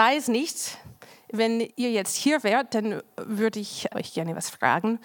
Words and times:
weiß 0.00 0.28
nicht, 0.28 0.78
wenn 1.30 1.60
ihr 1.76 1.90
jetzt 1.90 2.16
hier 2.16 2.42
wärt, 2.42 2.74
dann 2.74 3.02
würde 3.16 3.60
ich 3.60 3.94
euch 3.94 4.14
gerne 4.14 4.34
was 4.34 4.48
fragen. 4.48 4.98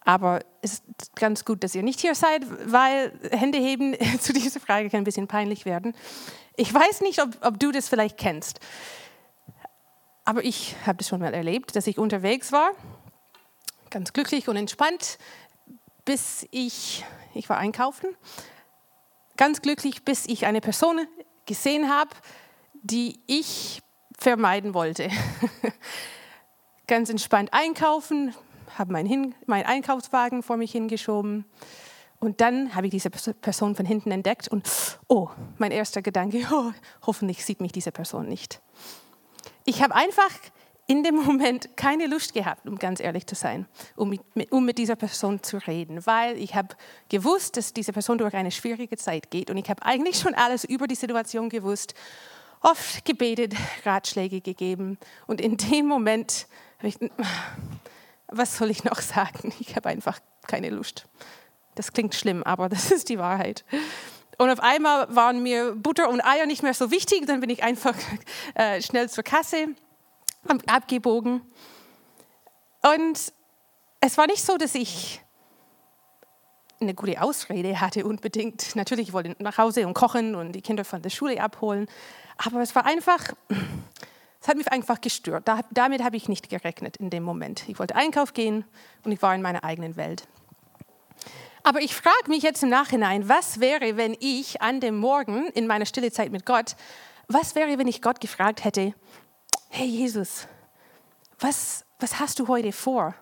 Aber 0.00 0.40
es 0.60 0.82
ist 0.98 1.14
ganz 1.14 1.44
gut, 1.44 1.62
dass 1.62 1.76
ihr 1.76 1.84
nicht 1.84 2.00
hier 2.00 2.16
seid, 2.16 2.44
weil 2.70 3.12
Hände 3.30 3.58
heben 3.58 3.94
zu 4.20 4.32
dieser 4.32 4.58
Frage 4.58 4.90
kann 4.90 5.02
ein 5.02 5.04
bisschen 5.04 5.28
peinlich 5.28 5.66
werden. 5.66 5.94
Ich 6.56 6.74
weiß 6.74 7.02
nicht, 7.02 7.22
ob, 7.22 7.28
ob 7.42 7.60
du 7.60 7.70
das 7.70 7.88
vielleicht 7.88 8.18
kennst. 8.18 8.58
Aber 10.24 10.44
ich 10.44 10.74
habe 10.84 10.98
das 10.98 11.08
schon 11.08 11.20
mal 11.20 11.32
erlebt, 11.32 11.76
dass 11.76 11.86
ich 11.86 11.96
unterwegs 11.96 12.50
war, 12.50 12.72
ganz 13.88 14.12
glücklich 14.12 14.48
und 14.48 14.56
entspannt, 14.56 15.18
bis 16.04 16.44
ich, 16.50 17.04
ich 17.34 17.48
war 17.48 17.58
einkaufen, 17.58 18.16
ganz 19.36 19.62
glücklich, 19.62 20.04
bis 20.04 20.26
ich 20.26 20.44
eine 20.46 20.60
Person 20.60 21.06
gesehen 21.46 21.88
habe, 21.88 22.10
die 22.82 23.20
ich 23.28 23.80
vermeiden 24.20 24.74
wollte. 24.74 25.10
ganz 26.86 27.08
entspannt 27.08 27.52
einkaufen, 27.52 28.34
habe 28.76 28.92
meinen, 28.92 29.34
meinen 29.46 29.66
Einkaufswagen 29.66 30.42
vor 30.42 30.56
mich 30.56 30.72
hingeschoben 30.72 31.44
und 32.18 32.42
dann 32.42 32.74
habe 32.74 32.86
ich 32.86 32.90
diese 32.90 33.10
Person 33.10 33.74
von 33.74 33.86
hinten 33.86 34.10
entdeckt 34.10 34.48
und, 34.48 34.68
oh, 35.08 35.30
mein 35.58 35.72
erster 35.72 36.02
Gedanke, 36.02 36.46
oh, 36.52 36.72
hoffentlich 37.06 37.44
sieht 37.44 37.60
mich 37.60 37.72
diese 37.72 37.92
Person 37.92 38.28
nicht. 38.28 38.60
Ich 39.64 39.82
habe 39.82 39.94
einfach 39.94 40.30
in 40.86 41.04
dem 41.04 41.14
Moment 41.14 41.76
keine 41.76 42.06
Lust 42.06 42.34
gehabt, 42.34 42.68
um 42.68 42.76
ganz 42.76 42.98
ehrlich 42.98 43.26
zu 43.26 43.36
sein, 43.36 43.66
um 43.94 44.10
mit, 44.10 44.50
um 44.50 44.64
mit 44.64 44.76
dieser 44.76 44.96
Person 44.96 45.42
zu 45.42 45.56
reden, 45.58 46.04
weil 46.04 46.36
ich 46.36 46.56
habe 46.56 46.74
gewusst, 47.08 47.56
dass 47.56 47.72
diese 47.72 47.92
Person 47.92 48.18
durch 48.18 48.34
eine 48.34 48.50
schwierige 48.50 48.96
Zeit 48.96 49.30
geht 49.30 49.48
und 49.50 49.56
ich 49.56 49.70
habe 49.70 49.82
eigentlich 49.84 50.18
schon 50.18 50.34
alles 50.34 50.64
über 50.64 50.88
die 50.88 50.96
Situation 50.96 51.48
gewusst, 51.48 51.94
oft 52.60 53.04
gebetet, 53.04 53.54
Ratschläge 53.84 54.40
gegeben 54.40 54.98
und 55.26 55.40
in 55.40 55.56
dem 55.56 55.86
Moment 55.86 56.46
habe 56.78 56.88
ich, 56.88 56.98
was 58.28 58.56
soll 58.56 58.70
ich 58.70 58.84
noch 58.84 59.00
sagen? 59.00 59.52
Ich 59.60 59.76
habe 59.76 59.88
einfach 59.88 60.20
keine 60.46 60.70
Lust. 60.70 61.06
Das 61.74 61.92
klingt 61.92 62.14
schlimm, 62.14 62.42
aber 62.42 62.68
das 62.68 62.90
ist 62.90 63.08
die 63.08 63.18
Wahrheit. 63.18 63.64
Und 64.38 64.48
auf 64.48 64.60
einmal 64.60 65.14
waren 65.14 65.42
mir 65.42 65.74
Butter 65.76 66.08
und 66.08 66.22
Eier 66.22 66.46
nicht 66.46 66.62
mehr 66.62 66.72
so 66.72 66.90
wichtig. 66.90 67.26
Dann 67.26 67.40
bin 67.40 67.50
ich 67.50 67.62
einfach 67.62 67.94
äh, 68.54 68.80
schnell 68.80 69.10
zur 69.10 69.22
Kasse 69.22 69.68
abgebogen. 70.66 71.42
Und 72.82 73.34
es 74.00 74.16
war 74.16 74.26
nicht 74.26 74.42
so, 74.42 74.56
dass 74.56 74.74
ich 74.74 75.20
eine 76.80 76.94
gute 76.94 77.20
Ausrede 77.20 77.80
hatte 77.80 78.06
unbedingt. 78.06 78.74
Natürlich, 78.74 79.08
ich 79.08 79.12
wollte 79.12 79.36
nach 79.38 79.58
Hause 79.58 79.86
und 79.86 79.94
kochen 79.94 80.34
und 80.34 80.52
die 80.52 80.62
Kinder 80.62 80.84
von 80.84 81.02
der 81.02 81.10
Schule 81.10 81.40
abholen. 81.40 81.86
Aber 82.38 82.60
es 82.60 82.74
war 82.74 82.86
einfach, 82.86 83.20
es 84.40 84.48
hat 84.48 84.56
mich 84.56 84.72
einfach 84.72 85.00
gestört. 85.00 85.46
Da, 85.46 85.60
damit 85.70 86.02
habe 86.02 86.16
ich 86.16 86.28
nicht 86.28 86.48
gerechnet 86.48 86.96
in 86.96 87.10
dem 87.10 87.22
Moment. 87.22 87.68
Ich 87.68 87.78
wollte 87.78 87.96
Einkauf 87.96 88.32
gehen 88.32 88.64
und 89.04 89.12
ich 89.12 89.20
war 89.20 89.34
in 89.34 89.42
meiner 89.42 89.64
eigenen 89.64 89.96
Welt. 89.96 90.26
Aber 91.62 91.80
ich 91.80 91.94
frage 91.94 92.28
mich 92.28 92.42
jetzt 92.42 92.62
im 92.62 92.70
Nachhinein, 92.70 93.28
was 93.28 93.60
wäre, 93.60 93.98
wenn 93.98 94.16
ich 94.18 94.62
an 94.62 94.80
dem 94.80 94.96
Morgen 94.96 95.48
in 95.48 95.66
meiner 95.66 95.84
stille 95.84 96.10
Zeit 96.10 96.32
mit 96.32 96.46
Gott, 96.46 96.74
was 97.28 97.54
wäre, 97.54 97.78
wenn 97.78 97.86
ich 97.86 98.00
Gott 98.00 98.20
gefragt 98.20 98.64
hätte, 98.64 98.94
hey 99.68 99.86
Jesus, 99.86 100.48
was, 101.38 101.84
was 101.98 102.18
hast 102.18 102.38
du 102.38 102.48
heute 102.48 102.72
vor? 102.72 103.14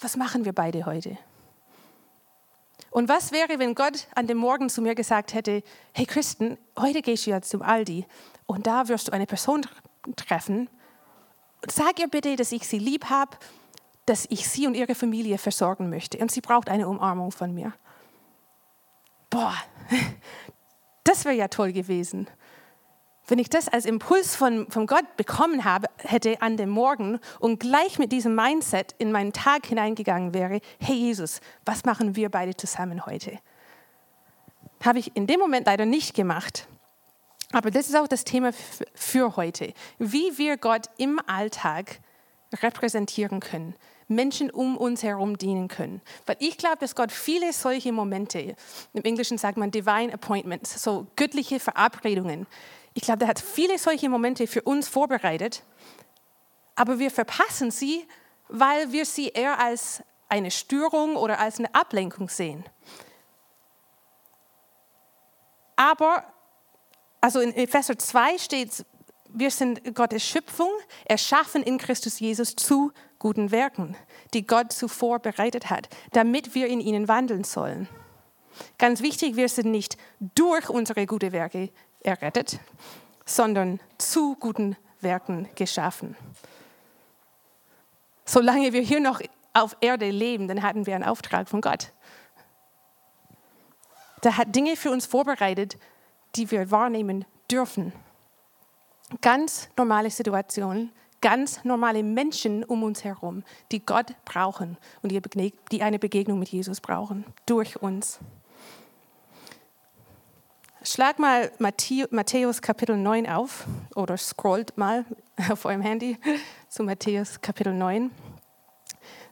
Was 0.00 0.16
machen 0.16 0.44
wir 0.44 0.52
beide 0.52 0.84
heute? 0.84 1.16
Und 2.96 3.10
was 3.10 3.30
wäre, 3.30 3.58
wenn 3.58 3.74
Gott 3.74 4.06
an 4.14 4.26
dem 4.26 4.38
Morgen 4.38 4.70
zu 4.70 4.80
mir 4.80 4.94
gesagt 4.94 5.34
hätte, 5.34 5.62
hey 5.92 6.06
Christen, 6.06 6.56
heute 6.78 7.02
gehst 7.02 7.26
du 7.26 7.30
ja 7.30 7.42
zum 7.42 7.60
Aldi 7.60 8.06
und 8.46 8.66
da 8.66 8.88
wirst 8.88 9.08
du 9.08 9.12
eine 9.12 9.26
Person 9.26 9.66
treffen. 10.16 10.70
Sag 11.68 11.98
ihr 11.98 12.08
bitte, 12.08 12.36
dass 12.36 12.52
ich 12.52 12.66
sie 12.66 12.78
lieb 12.78 13.10
habe 13.10 13.36
dass 14.06 14.26
ich 14.30 14.48
sie 14.48 14.66
und 14.66 14.74
ihre 14.74 14.94
Familie 14.94 15.36
versorgen 15.36 15.90
möchte. 15.90 16.18
Und 16.18 16.30
sie 16.30 16.40
braucht 16.40 16.70
eine 16.70 16.88
Umarmung 16.88 17.32
von 17.32 17.52
mir. 17.52 17.74
Boah, 19.28 19.54
das 21.04 21.24
wäre 21.24 21.34
ja 21.34 21.48
toll 21.48 21.72
gewesen. 21.72 22.28
Wenn 23.28 23.38
ich 23.40 23.50
das 23.50 23.68
als 23.68 23.86
Impuls 23.86 24.36
von, 24.36 24.70
von 24.70 24.86
Gott 24.86 25.16
bekommen 25.16 25.64
habe, 25.64 25.88
hätte 25.98 26.40
an 26.42 26.56
dem 26.56 26.70
Morgen 26.70 27.18
und 27.40 27.58
gleich 27.58 27.98
mit 27.98 28.12
diesem 28.12 28.34
Mindset 28.34 28.94
in 28.98 29.10
meinen 29.10 29.32
Tag 29.32 29.66
hineingegangen 29.66 30.32
wäre, 30.32 30.60
hey 30.78 30.94
Jesus, 30.94 31.40
was 31.64 31.84
machen 31.84 32.14
wir 32.14 32.30
beide 32.30 32.56
zusammen 32.56 33.04
heute? 33.04 33.38
Habe 34.84 35.00
ich 35.00 35.16
in 35.16 35.26
dem 35.26 35.40
Moment 35.40 35.66
leider 35.66 35.86
nicht 35.86 36.14
gemacht. 36.14 36.68
Aber 37.52 37.70
das 37.70 37.88
ist 37.88 37.96
auch 37.96 38.08
das 38.08 38.24
Thema 38.24 38.52
für 38.94 39.36
heute. 39.36 39.72
Wie 39.98 40.38
wir 40.38 40.56
Gott 40.56 40.86
im 40.96 41.20
Alltag 41.26 42.00
repräsentieren 42.62 43.40
können. 43.40 43.74
Menschen 44.08 44.50
um 44.50 44.76
uns 44.76 45.02
herum 45.02 45.36
dienen 45.36 45.66
können. 45.66 46.00
Weil 46.26 46.36
ich 46.38 46.58
glaube, 46.58 46.78
dass 46.78 46.94
Gott 46.94 47.10
viele 47.10 47.52
solche 47.52 47.92
Momente, 47.92 48.54
im 48.92 49.02
Englischen 49.02 49.36
sagt 49.36 49.56
man 49.56 49.72
Divine 49.72 50.12
Appointments, 50.12 50.80
so 50.80 51.08
göttliche 51.16 51.58
Verabredungen. 51.58 52.46
Ich 52.96 53.02
glaube, 53.02 53.24
er 53.24 53.28
hat 53.28 53.40
viele 53.40 53.76
solche 53.76 54.08
Momente 54.08 54.46
für 54.46 54.62
uns 54.62 54.88
vorbereitet, 54.88 55.62
aber 56.76 56.98
wir 56.98 57.10
verpassen 57.10 57.70
sie, 57.70 58.08
weil 58.48 58.90
wir 58.90 59.04
sie 59.04 59.28
eher 59.28 59.58
als 59.58 60.02
eine 60.30 60.50
Störung 60.50 61.16
oder 61.16 61.38
als 61.38 61.58
eine 61.58 61.74
Ablenkung 61.74 62.30
sehen. 62.30 62.64
Aber, 65.76 66.24
also 67.20 67.40
in 67.40 67.54
Epheser 67.54 67.98
2 67.98 68.38
steht, 68.38 68.86
wir 69.28 69.50
sind 69.50 69.94
Gottes 69.94 70.24
Schöpfung, 70.24 70.70
erschaffen 71.04 71.62
in 71.62 71.76
Christus 71.76 72.18
Jesus 72.18 72.56
zu 72.56 72.92
guten 73.18 73.50
Werken, 73.50 73.94
die 74.32 74.46
Gott 74.46 74.72
zuvor 74.72 75.18
bereitet 75.18 75.68
hat, 75.68 75.90
damit 76.12 76.54
wir 76.54 76.66
in 76.68 76.80
ihnen 76.80 77.08
wandeln 77.08 77.44
sollen. 77.44 77.90
Ganz 78.78 79.02
wichtig, 79.02 79.36
wir 79.36 79.50
sind 79.50 79.70
nicht 79.70 79.98
durch 80.18 80.70
unsere 80.70 81.04
guten 81.04 81.32
Werke 81.32 81.70
errettet, 82.00 82.58
sondern 83.24 83.80
zu 83.98 84.36
guten 84.36 84.76
Werken 85.00 85.48
geschaffen. 85.54 86.16
Solange 88.24 88.72
wir 88.72 88.82
hier 88.82 89.00
noch 89.00 89.20
auf 89.54 89.76
Erde 89.80 90.10
leben, 90.10 90.48
dann 90.48 90.62
hatten 90.62 90.86
wir 90.86 90.94
einen 90.94 91.04
Auftrag 91.04 91.48
von 91.48 91.60
Gott. 91.60 91.92
Der 94.24 94.36
hat 94.36 94.54
Dinge 94.54 94.76
für 94.76 94.90
uns 94.90 95.06
vorbereitet, 95.06 95.76
die 96.34 96.50
wir 96.50 96.70
wahrnehmen 96.70 97.24
dürfen. 97.50 97.92
Ganz 99.20 99.68
normale 99.76 100.10
Situationen, 100.10 100.90
ganz 101.20 101.64
normale 101.64 102.02
Menschen 102.02 102.64
um 102.64 102.82
uns 102.82 103.04
herum, 103.04 103.44
die 103.70 103.84
Gott 103.84 104.14
brauchen 104.24 104.76
und 105.02 105.12
die 105.12 105.82
eine 105.82 105.98
Begegnung 105.98 106.38
mit 106.38 106.48
Jesus 106.48 106.80
brauchen, 106.80 107.24
durch 107.46 107.80
uns. 107.80 108.18
Schlag 110.88 111.18
mal 111.18 111.50
Matthäus 111.58 112.62
Kapitel 112.62 112.96
9 112.96 113.28
auf 113.28 113.66
oder 113.96 114.16
scrollt 114.16 114.78
mal 114.78 115.04
auf 115.50 115.64
eurem 115.64 115.80
Handy 115.80 116.16
zu 116.68 116.84
Matthäus 116.84 117.40
Kapitel 117.40 117.74
9. 117.74 118.12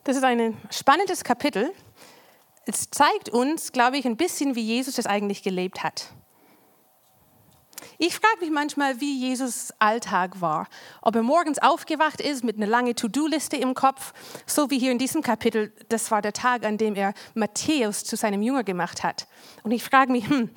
Das 0.03 0.17
ist 0.17 0.25
ein 0.25 0.57
spannendes 0.73 1.23
Kapitel. 1.23 1.71
Es 2.67 2.91
zeigt 2.91 3.29
uns, 3.29 3.71
glaube 3.71 3.99
ich, 3.99 4.05
ein 4.05 4.17
bisschen, 4.17 4.57
wie 4.57 4.63
Jesus 4.63 4.97
das 4.97 5.07
eigentlich 5.07 5.45
gelebt 5.45 5.85
hat. 5.85 6.09
Ich 7.99 8.17
frage 8.17 8.41
mich 8.41 8.51
manchmal, 8.51 9.01
wie 9.01 9.17
Jesus 9.17 9.73
Alltag 9.79 10.41
war. 10.41 10.67
Ob 11.03 11.15
er 11.15 11.23
morgens 11.23 11.61
aufgewacht 11.61 12.21
ist 12.21 12.43
mit 12.43 12.57
einer 12.57 12.67
langen 12.67 12.97
To-Do-Liste 12.97 13.57
im 13.59 13.75
Kopf, 13.75 14.13
so 14.45 14.71
wie 14.71 14.81
hier 14.81 14.91
in 14.91 14.99
diesem 14.99 15.23
Kapitel. 15.23 15.73
Das 15.89 16.11
war 16.11 16.21
der 16.21 16.33
Tag, 16.33 16.65
an 16.67 16.79
dem 16.79 16.97
er 16.97 17.15
Matthäus 17.35 18.03
zu 18.03 18.17
seinem 18.17 18.43
Jünger 18.43 18.65
gemacht 18.65 19.05
hat. 19.05 19.29
Und 19.63 19.71
ich 19.71 19.85
frage 19.85 20.11
mich, 20.11 20.29
hm, 20.29 20.51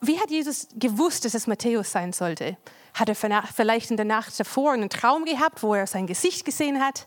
wie 0.00 0.18
hat 0.20 0.30
Jesus 0.30 0.68
gewusst, 0.74 1.24
dass 1.24 1.34
es 1.34 1.46
Matthäus 1.46 1.90
sein 1.90 2.12
sollte? 2.12 2.56
Hat 2.94 3.08
er 3.08 3.14
vielleicht 3.14 3.90
in 3.90 3.96
der 3.96 4.06
Nacht 4.06 4.38
davor 4.38 4.72
einen 4.72 4.90
Traum 4.90 5.24
gehabt, 5.24 5.62
wo 5.62 5.74
er 5.74 5.86
sein 5.86 6.06
Gesicht 6.06 6.44
gesehen 6.44 6.80
hat? 6.80 7.06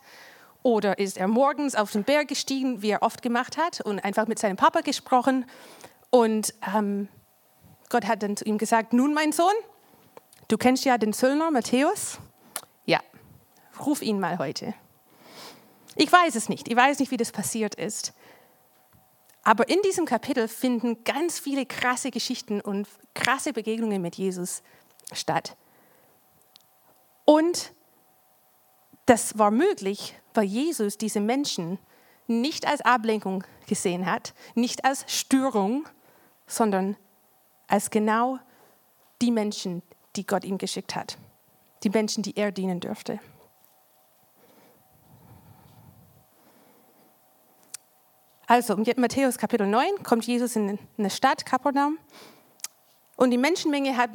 Oder 0.61 0.99
ist 0.99 1.17
er 1.17 1.27
morgens 1.27 1.75
auf 1.75 1.91
den 1.91 2.03
Berg 2.03 2.27
gestiegen, 2.27 2.81
wie 2.81 2.89
er 2.89 3.01
oft 3.01 3.21
gemacht 3.21 3.57
hat, 3.57 3.81
und 3.81 3.99
einfach 3.99 4.27
mit 4.27 4.39
seinem 4.39 4.57
Papa 4.57 4.81
gesprochen? 4.81 5.45
Und 6.09 6.53
ähm, 6.75 7.07
Gott 7.89 8.05
hat 8.05 8.23
dann 8.23 8.35
zu 8.35 8.45
ihm 8.45 8.57
gesagt, 8.57 8.93
nun 8.93 9.13
mein 9.13 9.31
Sohn, 9.31 9.53
du 10.47 10.57
kennst 10.57 10.83
ja 10.85 10.97
den 10.97 11.13
Zöllner 11.13 11.51
Matthäus. 11.51 12.19
Ja, 12.85 12.99
ruf 13.85 14.01
ihn 14.01 14.19
mal 14.19 14.37
heute. 14.37 14.73
Ich 15.95 16.11
weiß 16.11 16.35
es 16.35 16.49
nicht, 16.49 16.67
ich 16.67 16.75
weiß 16.75 16.99
nicht, 16.99 17.11
wie 17.11 17.17
das 17.17 17.31
passiert 17.31 17.75
ist. 17.75 18.13
Aber 19.43 19.69
in 19.69 19.81
diesem 19.83 20.05
Kapitel 20.05 20.47
finden 20.47 21.03
ganz 21.03 21.39
viele 21.39 21.65
krasse 21.65 22.11
Geschichten 22.11 22.61
und 22.61 22.87
krasse 23.13 23.53
Begegnungen 23.53 24.01
mit 24.01 24.15
Jesus 24.15 24.61
statt. 25.11 25.55
Und 27.25 27.73
das 29.05 29.37
war 29.37 29.51
möglich, 29.51 30.15
weil 30.33 30.43
Jesus 30.43 30.97
diese 30.97 31.19
Menschen 31.19 31.79
nicht 32.27 32.67
als 32.67 32.81
Ablenkung 32.81 33.43
gesehen 33.67 34.05
hat, 34.05 34.33
nicht 34.55 34.85
als 34.85 35.05
Störung, 35.07 35.87
sondern 36.45 36.95
als 37.67 37.89
genau 37.89 38.39
die 39.21 39.31
Menschen, 39.31 39.81
die 40.15 40.25
Gott 40.25 40.43
ihm 40.43 40.57
geschickt 40.57 40.95
hat. 40.95 41.17
die 41.83 41.89
Menschen, 41.89 42.23
die 42.23 42.35
er 42.35 42.51
dienen 42.51 42.79
dürfte. 42.79 43.19
Also, 48.49 48.73
in 48.73 48.99
Matthäus 48.99 49.37
Kapitel 49.37 49.67
9 49.67 50.01
kommt 50.01 50.25
Jesus 50.25 50.55
in 50.55 50.79
eine 50.97 51.11
Stadt, 51.11 51.45
Kapernaum, 51.45 51.99
und 53.15 53.29
die 53.29 53.37
Menschenmenge 53.37 53.95
hat 53.95 54.09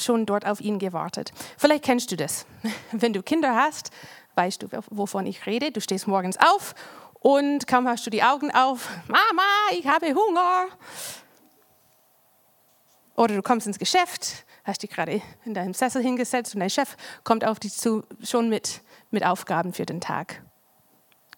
schon, 0.00 0.26
dort 0.26 0.44
auf 0.44 0.60
ihn 0.60 0.80
gewartet. 0.80 1.30
Vielleicht 1.56 1.84
kennst 1.84 2.10
du 2.10 2.16
das. 2.16 2.44
Wenn 2.90 3.12
du 3.12 3.22
Kinder 3.22 3.54
hast, 3.54 3.90
weißt 4.34 4.64
du, 4.64 4.68
wovon 4.90 5.26
ich 5.26 5.46
rede. 5.46 5.70
Du 5.70 5.80
stehst 5.80 6.08
morgens 6.08 6.36
auf 6.38 6.74
und 7.20 7.68
kaum 7.68 7.86
hast 7.86 8.04
du 8.04 8.10
die 8.10 8.24
Augen 8.24 8.50
auf, 8.50 8.88
Mama, 9.06 9.42
ich 9.78 9.86
habe 9.86 10.12
Hunger. 10.12 10.66
Oder 13.14 13.36
du 13.36 13.42
kommst 13.42 13.68
ins 13.68 13.78
Geschäft, 13.78 14.44
hast 14.64 14.82
dich 14.82 14.90
gerade 14.90 15.22
in 15.44 15.54
deinem 15.54 15.72
Sessel 15.72 16.02
hingesetzt 16.02 16.52
und 16.54 16.60
dein 16.60 16.70
Chef 16.70 16.96
kommt 17.22 17.44
auf 17.44 17.60
dich 17.60 17.74
zu, 17.74 18.02
schon 18.24 18.48
mit, 18.48 18.80
mit 19.12 19.24
Aufgaben 19.24 19.72
für 19.72 19.86
den 19.86 20.00
Tag. 20.00 20.42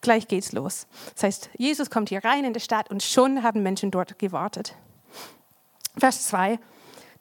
Gleich 0.00 0.28
geht's 0.28 0.52
los. 0.52 0.86
Das 1.14 1.24
heißt, 1.24 1.50
Jesus 1.58 1.90
kommt 1.90 2.08
hier 2.08 2.24
rein 2.24 2.44
in 2.44 2.52
die 2.52 2.60
Stadt 2.60 2.90
und 2.90 3.02
schon 3.02 3.42
haben 3.42 3.62
Menschen 3.62 3.90
dort 3.90 4.18
gewartet. 4.18 4.74
Vers 5.96 6.26
2. 6.28 6.58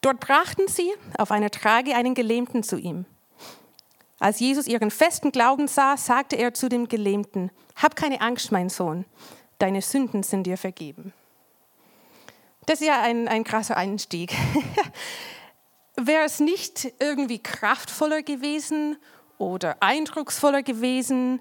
Dort 0.00 0.20
brachten 0.20 0.68
sie 0.68 0.92
auf 1.16 1.32
einer 1.32 1.50
Trage 1.50 1.94
einen 1.94 2.14
Gelähmten 2.14 2.62
zu 2.62 2.76
ihm. 2.76 3.04
Als 4.20 4.40
Jesus 4.40 4.66
ihren 4.66 4.90
festen 4.90 5.32
Glauben 5.32 5.68
sah, 5.68 5.96
sagte 5.96 6.36
er 6.36 6.54
zu 6.54 6.68
dem 6.68 6.88
Gelähmten, 6.88 7.50
Hab 7.76 7.96
keine 7.96 8.20
Angst, 8.20 8.52
mein 8.52 8.68
Sohn, 8.68 9.04
deine 9.58 9.82
Sünden 9.82 10.22
sind 10.22 10.44
dir 10.44 10.58
vergeben. 10.58 11.12
Das 12.66 12.80
ist 12.80 12.86
ja 12.86 13.00
ein, 13.00 13.28
ein 13.28 13.44
krasser 13.44 13.76
Einstieg. 13.76 14.34
Wäre 15.96 16.24
es 16.24 16.38
nicht 16.38 16.92
irgendwie 17.00 17.38
kraftvoller 17.38 18.22
gewesen 18.22 18.98
oder 19.38 19.76
eindrucksvoller 19.80 20.62
gewesen, 20.62 21.40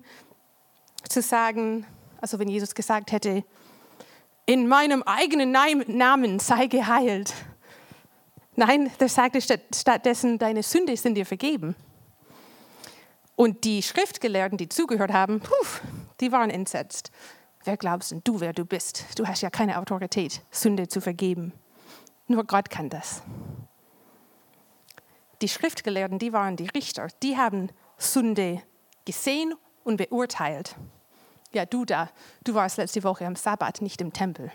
zu 1.09 1.21
sagen, 1.21 1.86
also 2.21 2.39
wenn 2.39 2.50
Jesus 2.50 2.75
gesagt 2.75 3.12
hätte, 3.12 3.44
in 4.45 4.68
meinem 4.68 5.04
eigenen 5.04 5.51
Namen 5.51 6.39
sei 6.39 6.68
geheilt. 6.68 7.33
Nein, 8.56 8.92
der 9.00 9.09
sagte 9.09 9.42
stattdessen, 9.42 10.39
deine 10.39 10.63
Sünde 10.63 10.95
sind 10.98 11.15
dir 11.15 11.25
vergeben. 11.25 11.75
Und 13.36 13.65
die 13.65 13.83
Schriftgelehrten, 13.83 14.57
die 14.57 14.69
zugehört 14.69 15.13
haben, 15.13 15.42
puh, 15.42 15.54
die 16.21 16.31
waren 16.31 16.50
entsetzt. 16.50 17.12
Wer 17.65 17.77
glaubst 17.77 18.12
denn 18.12 18.21
du, 18.24 18.39
wer 18.39 18.54
du 18.54 18.65
bist? 18.65 19.06
Du 19.19 19.27
hast 19.27 19.42
ja 19.42 19.50
keine 19.50 19.77
Autorität, 19.77 20.42
Sünde 20.50 20.88
zu 20.88 21.01
vergeben. 21.01 21.54
Nur 22.27 22.45
Gott 22.45 22.69
kann 22.69 22.89
das. 22.89 23.21
Die 25.42 25.50
Schriftgelehrten, 25.50 26.18
die 26.18 26.33
waren 26.33 26.56
die 26.56 26.68
Richter, 26.68 27.09
die 27.21 27.38
haben 27.38 27.69
Sünde 27.98 28.63
gesehen 29.06 29.54
und 29.83 29.98
beurteilt. 29.98 30.75
Ja, 31.57 31.65
du 31.65 31.86
da, 31.86 32.12
du 32.44 32.54
warst 32.54 32.77
letzte 32.77 33.04
Woche 33.04 33.25
am 33.25 33.36
Sabbat, 33.36 33.81
nicht 33.81 34.00
im 34.00 34.13
Tempel. 34.13 34.51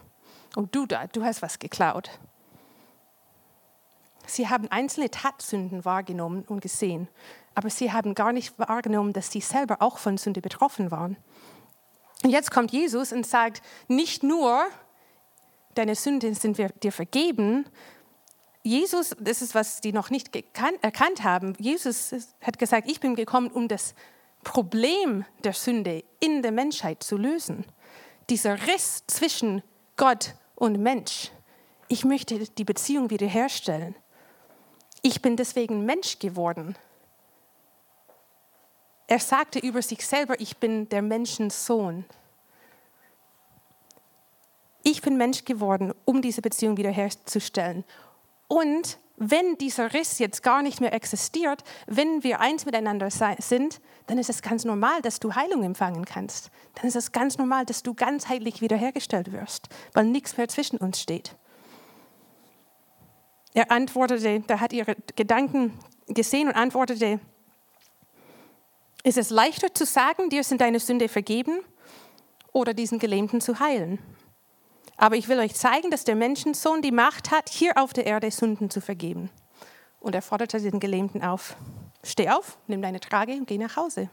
Und 0.54 0.72
du 0.72 0.86
da, 0.86 1.08
du 1.08 1.24
hast 1.24 1.42
was 1.42 1.58
geklaut. 1.58 2.10
Sie 4.24 4.48
haben 4.48 4.68
einzelne 4.70 5.10
Tatsünden 5.10 5.84
wahrgenommen 5.84 6.44
und 6.44 6.60
gesehen, 6.60 7.08
aber 7.56 7.70
sie 7.70 7.90
haben 7.90 8.14
gar 8.14 8.32
nicht 8.32 8.56
wahrgenommen, 8.56 9.12
dass 9.12 9.32
sie 9.32 9.40
selber 9.40 9.78
auch 9.82 9.98
von 9.98 10.16
Sünde 10.16 10.40
betroffen 10.40 10.92
waren. 10.92 11.16
Und 12.22 12.30
jetzt 12.30 12.52
kommt 12.52 12.70
Jesus 12.70 13.12
und 13.12 13.26
sagt, 13.26 13.62
nicht 13.88 14.22
nur, 14.22 14.64
deine 15.74 15.96
Sünden 15.96 16.36
sind 16.36 16.56
dir 16.84 16.92
vergeben. 16.92 17.66
Jesus, 18.62 19.16
das 19.18 19.42
ist, 19.42 19.56
was 19.56 19.80
die 19.80 19.92
noch 19.92 20.10
nicht 20.10 20.30
erkannt 20.36 21.24
haben, 21.24 21.54
Jesus 21.58 22.14
hat 22.40 22.60
gesagt, 22.60 22.88
ich 22.88 23.00
bin 23.00 23.16
gekommen, 23.16 23.48
um 23.48 23.66
das 23.66 23.96
Problem 24.44 25.24
der 25.44 25.52
Sünde 25.52 26.04
in 26.20 26.42
der 26.42 26.52
Menschheit 26.52 27.02
zu 27.02 27.16
lösen. 27.16 27.64
Dieser 28.30 28.66
Riss 28.66 29.04
zwischen 29.06 29.62
Gott 29.96 30.34
und 30.54 30.80
Mensch. 30.80 31.30
Ich 31.88 32.04
möchte 32.04 32.38
die 32.38 32.64
Beziehung 32.64 33.10
wiederherstellen. 33.10 33.94
Ich 35.02 35.20
bin 35.20 35.36
deswegen 35.36 35.84
Mensch 35.84 36.18
geworden. 36.18 36.76
Er 39.08 39.18
sagte 39.18 39.58
über 39.58 39.82
sich 39.82 40.06
selber, 40.06 40.40
ich 40.40 40.56
bin 40.56 40.88
der 40.88 41.02
Menschensohn. 41.02 42.04
Ich 44.84 45.02
bin 45.02 45.16
Mensch 45.16 45.44
geworden, 45.44 45.92
um 46.04 46.22
diese 46.22 46.42
Beziehung 46.42 46.76
wiederherzustellen. 46.76 47.84
Und 48.48 48.98
wenn 49.30 49.56
dieser 49.56 49.94
Riss 49.94 50.18
jetzt 50.18 50.42
gar 50.42 50.62
nicht 50.62 50.80
mehr 50.80 50.92
existiert, 50.92 51.62
wenn 51.86 52.24
wir 52.24 52.40
eins 52.40 52.66
miteinander 52.66 53.08
sind, 53.10 53.80
dann 54.06 54.18
ist 54.18 54.28
es 54.28 54.42
ganz 54.42 54.64
normal, 54.64 55.00
dass 55.00 55.20
du 55.20 55.34
Heilung 55.34 55.62
empfangen 55.62 56.04
kannst. 56.04 56.50
Dann 56.74 56.86
ist 56.86 56.96
es 56.96 57.12
ganz 57.12 57.38
normal, 57.38 57.64
dass 57.64 57.82
du 57.82 57.94
ganzheitlich 57.94 58.60
wiederhergestellt 58.60 59.30
wirst, 59.30 59.68
weil 59.92 60.06
nichts 60.06 60.36
mehr 60.36 60.48
zwischen 60.48 60.76
uns 60.78 61.00
steht. 61.00 61.36
Er 63.54 63.70
antwortete, 63.70 64.40
da 64.46 64.60
hat 64.60 64.72
ihre 64.72 64.96
Gedanken 65.14 65.78
gesehen 66.08 66.48
und 66.48 66.54
antwortete, 66.54 67.20
ist 69.04 69.18
es 69.18 69.30
leichter 69.30 69.72
zu 69.72 69.84
sagen, 69.84 70.30
dir 70.30 70.42
sind 70.42 70.60
deine 70.60 70.80
Sünde 70.80 71.08
vergeben 71.08 71.60
oder 72.52 72.74
diesen 72.74 72.98
Gelähmten 72.98 73.40
zu 73.40 73.60
heilen? 73.60 73.98
Aber 74.96 75.16
ich 75.16 75.28
will 75.28 75.38
euch 75.38 75.54
zeigen, 75.54 75.90
dass 75.90 76.04
der 76.04 76.16
Menschensohn 76.16 76.82
die 76.82 76.92
Macht 76.92 77.30
hat, 77.30 77.48
hier 77.48 77.76
auf 77.76 77.92
der 77.92 78.06
Erde 78.06 78.30
Sünden 78.30 78.70
zu 78.70 78.80
vergeben. 78.80 79.30
Und 80.00 80.14
er 80.14 80.22
forderte 80.22 80.60
den 80.60 80.80
Gelähmten 80.80 81.22
auf, 81.22 81.56
steh 82.04 82.28
auf, 82.30 82.58
nimm 82.66 82.82
deine 82.82 83.00
Trage 83.00 83.32
und 83.32 83.46
geh 83.46 83.58
nach 83.58 83.76
Hause. 83.76 84.10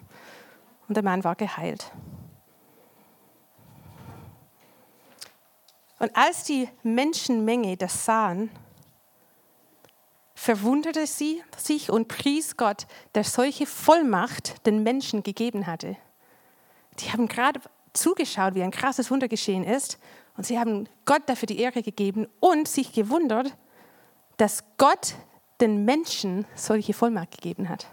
Und 0.88 0.96
der 0.96 1.04
Mann 1.04 1.24
war 1.24 1.36
geheilt. 1.36 1.92
Und 6.00 6.16
als 6.16 6.44
die 6.46 6.70
Menschenmenge 6.82 7.76
das 7.76 8.06
sahen, 8.06 8.50
verwunderte 10.34 11.06
sie 11.06 11.44
sich 11.58 11.92
und 11.92 12.08
pries 12.08 12.56
Gott, 12.56 12.88
der 13.14 13.26
solche 13.26 13.66
Vollmacht 13.66 14.66
den 14.66 14.84
Menschen 14.84 15.22
gegeben 15.22 15.68
hatte. 15.68 15.98
Die 17.00 17.12
haben 17.12 17.28
gerade 17.28 17.60
zugeschaut, 17.92 18.56
wie 18.56 18.64
ein 18.64 18.72
krasses 18.72 19.12
Wunder 19.12 19.28
geschehen 19.28 19.66
ist 19.66 20.00
und 20.40 20.46
sie 20.46 20.58
haben 20.58 20.88
Gott 21.04 21.24
dafür 21.26 21.48
die 21.48 21.60
Ehre 21.60 21.84
gegeben 21.84 22.26
und 22.40 22.66
sich 22.66 22.94
gewundert, 22.94 23.58
dass 24.38 24.64
Gott 24.78 25.16
den 25.60 25.84
Menschen 25.84 26.46
solche 26.56 26.94
Vollmacht 26.94 27.32
gegeben 27.32 27.68
hat. 27.68 27.88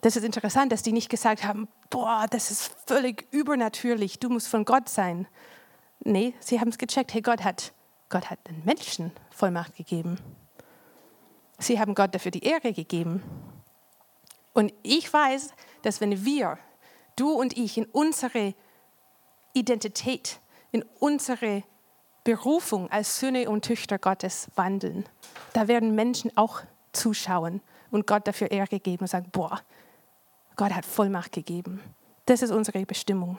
Das 0.00 0.16
ist 0.16 0.24
interessant, 0.24 0.72
dass 0.72 0.82
die 0.82 0.92
nicht 0.92 1.10
gesagt 1.10 1.44
haben, 1.44 1.68
boah, 1.90 2.24
das 2.30 2.50
ist 2.50 2.74
völlig 2.86 3.30
übernatürlich, 3.32 4.18
du 4.18 4.30
musst 4.30 4.48
von 4.48 4.64
Gott 4.64 4.88
sein. 4.88 5.28
Nee, 6.00 6.32
sie 6.40 6.58
haben 6.58 6.68
es 6.68 6.78
gecheckt, 6.78 7.12
hey, 7.12 7.20
Gott 7.20 7.44
hat, 7.44 7.74
Gott 8.08 8.30
hat 8.30 8.38
den 8.48 8.64
Menschen 8.64 9.12
Vollmacht 9.28 9.76
gegeben. 9.76 10.16
Sie 11.58 11.78
haben 11.80 11.94
Gott 11.94 12.14
dafür 12.14 12.30
die 12.30 12.44
Ehre 12.44 12.72
gegeben. 12.72 13.22
Und 14.54 14.72
ich 14.82 15.12
weiß, 15.12 15.52
dass 15.82 16.00
wenn 16.00 16.24
wir, 16.24 16.58
du 17.16 17.30
und 17.32 17.58
ich, 17.58 17.76
in 17.76 17.84
unsere 17.84 18.54
Identität 19.52 20.40
in 20.72 20.84
unsere 20.98 21.62
Berufung 22.24 22.90
als 22.90 23.20
Söhne 23.20 23.48
und 23.48 23.64
Töchter 23.64 23.98
Gottes 23.98 24.48
wandeln, 24.54 25.04
da 25.52 25.68
werden 25.68 25.94
Menschen 25.94 26.36
auch 26.36 26.62
zuschauen 26.92 27.60
und 27.90 28.06
Gott 28.06 28.26
dafür 28.26 28.50
Ehre 28.50 28.80
geben 28.80 29.02
und 29.02 29.08
sagen, 29.08 29.28
boah, 29.32 29.60
Gott 30.56 30.72
hat 30.72 30.84
Vollmacht 30.84 31.32
gegeben. 31.32 31.80
Das 32.26 32.42
ist 32.42 32.50
unsere 32.50 32.84
Bestimmung. 32.86 33.38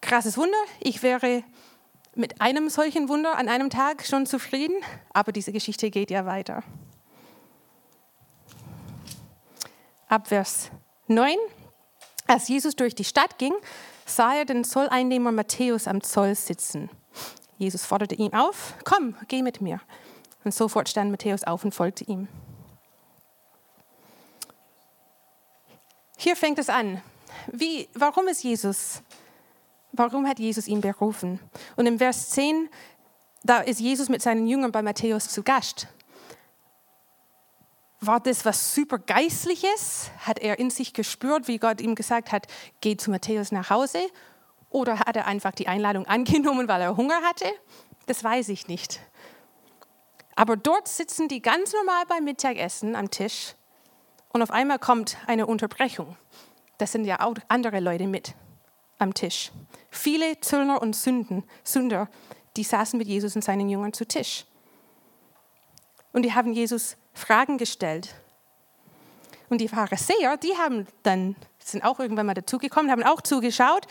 Krasses 0.00 0.36
Wunder. 0.36 0.56
Ich 0.80 1.02
wäre 1.02 1.42
mit 2.14 2.40
einem 2.40 2.68
solchen 2.68 3.08
Wunder 3.08 3.36
an 3.36 3.48
einem 3.48 3.70
Tag 3.70 4.04
schon 4.04 4.26
zufrieden, 4.26 4.76
aber 5.12 5.32
diese 5.32 5.52
Geschichte 5.52 5.90
geht 5.90 6.10
ja 6.10 6.26
weiter. 6.26 6.62
Ab 10.08 10.28
Vers 10.28 10.70
9 11.06 11.36
als 12.28 12.48
Jesus 12.48 12.76
durch 12.76 12.94
die 12.94 13.04
Stadt 13.04 13.38
ging, 13.38 13.54
sah 14.06 14.34
er 14.34 14.44
den 14.44 14.64
Zolleinnehmer 14.64 15.32
Matthäus 15.32 15.88
am 15.88 16.02
Zoll 16.02 16.34
sitzen. 16.34 16.90
Jesus 17.58 17.84
forderte 17.84 18.14
ihn 18.14 18.34
auf, 18.34 18.74
komm, 18.84 19.16
geh 19.26 19.42
mit 19.42 19.60
mir. 19.60 19.80
Und 20.44 20.54
sofort 20.54 20.88
stand 20.88 21.10
Matthäus 21.10 21.42
auf 21.44 21.64
und 21.64 21.74
folgte 21.74 22.04
ihm. 22.04 22.28
Hier 26.16 26.36
fängt 26.36 26.58
es 26.58 26.68
an. 26.68 27.02
Wie, 27.52 27.88
warum 27.94 28.28
ist 28.28 28.42
Jesus, 28.42 29.02
warum 29.92 30.26
hat 30.26 30.38
Jesus 30.38 30.68
ihn 30.68 30.80
berufen? 30.80 31.40
Und 31.76 31.86
im 31.86 31.98
Vers 31.98 32.30
10, 32.30 32.68
da 33.42 33.60
ist 33.60 33.80
Jesus 33.80 34.08
mit 34.08 34.22
seinen 34.22 34.46
Jüngern 34.46 34.72
bei 34.72 34.82
Matthäus 34.82 35.28
zu 35.28 35.42
Gast. 35.42 35.88
War 38.00 38.20
das 38.20 38.44
was 38.44 38.74
super 38.74 38.98
Geistliches? 38.98 40.10
Hat 40.20 40.38
er 40.38 40.58
in 40.58 40.70
sich 40.70 40.92
gespürt, 40.92 41.48
wie 41.48 41.58
Gott 41.58 41.80
ihm 41.80 41.94
gesagt 41.94 42.30
hat, 42.30 42.46
geh 42.80 42.96
zu 42.96 43.10
Matthäus 43.10 43.50
nach 43.50 43.70
Hause? 43.70 43.98
Oder 44.70 45.00
hat 45.00 45.16
er 45.16 45.26
einfach 45.26 45.52
die 45.52 45.66
Einladung 45.66 46.06
angenommen, 46.06 46.68
weil 46.68 46.82
er 46.82 46.96
Hunger 46.96 47.22
hatte? 47.22 47.46
Das 48.06 48.22
weiß 48.22 48.50
ich 48.50 48.68
nicht. 48.68 49.00
Aber 50.36 50.56
dort 50.56 50.86
sitzen 50.86 51.26
die 51.26 51.42
ganz 51.42 51.72
normal 51.72 52.04
beim 52.06 52.22
Mittagessen 52.22 52.94
am 52.94 53.10
Tisch 53.10 53.54
und 54.28 54.42
auf 54.42 54.52
einmal 54.52 54.78
kommt 54.78 55.16
eine 55.26 55.46
Unterbrechung. 55.46 56.16
Das 56.78 56.92
sind 56.92 57.04
ja 57.04 57.20
auch 57.20 57.34
andere 57.48 57.80
Leute 57.80 58.06
mit 58.06 58.34
am 59.00 59.14
Tisch. 59.14 59.50
Viele 59.90 60.38
Zöllner 60.40 60.80
und 60.80 60.94
Sünden, 60.94 61.42
Sünder, 61.64 62.08
die 62.56 62.62
saßen 62.62 62.98
mit 62.98 63.08
Jesus 63.08 63.34
und 63.34 63.42
seinen 63.42 63.68
Jüngern 63.68 63.92
zu 63.92 64.06
Tisch. 64.06 64.44
Und 66.12 66.22
die 66.22 66.34
haben 66.34 66.52
Jesus 66.52 66.96
Fragen 67.18 67.58
gestellt. 67.58 68.14
Und 69.48 69.60
die 69.60 69.68
Pharisäer, 69.68 70.36
die 70.36 70.56
haben 70.56 70.86
dann, 71.02 71.36
sind 71.58 71.84
auch 71.84 71.98
irgendwann 72.00 72.26
mal 72.26 72.34
dazugekommen, 72.34 72.90
haben 72.90 73.02
auch 73.02 73.20
zugeschaut. 73.20 73.86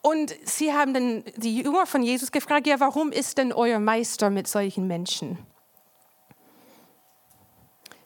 Und 0.00 0.34
sie 0.44 0.72
haben 0.72 0.94
dann 0.94 1.24
die 1.36 1.58
Jünger 1.58 1.86
von 1.86 2.02
Jesus 2.02 2.32
gefragt, 2.32 2.66
ja, 2.66 2.80
warum 2.80 3.12
ist 3.12 3.38
denn 3.38 3.52
euer 3.52 3.78
Meister 3.78 4.30
mit 4.30 4.46
solchen 4.46 4.86
Menschen? 4.86 5.38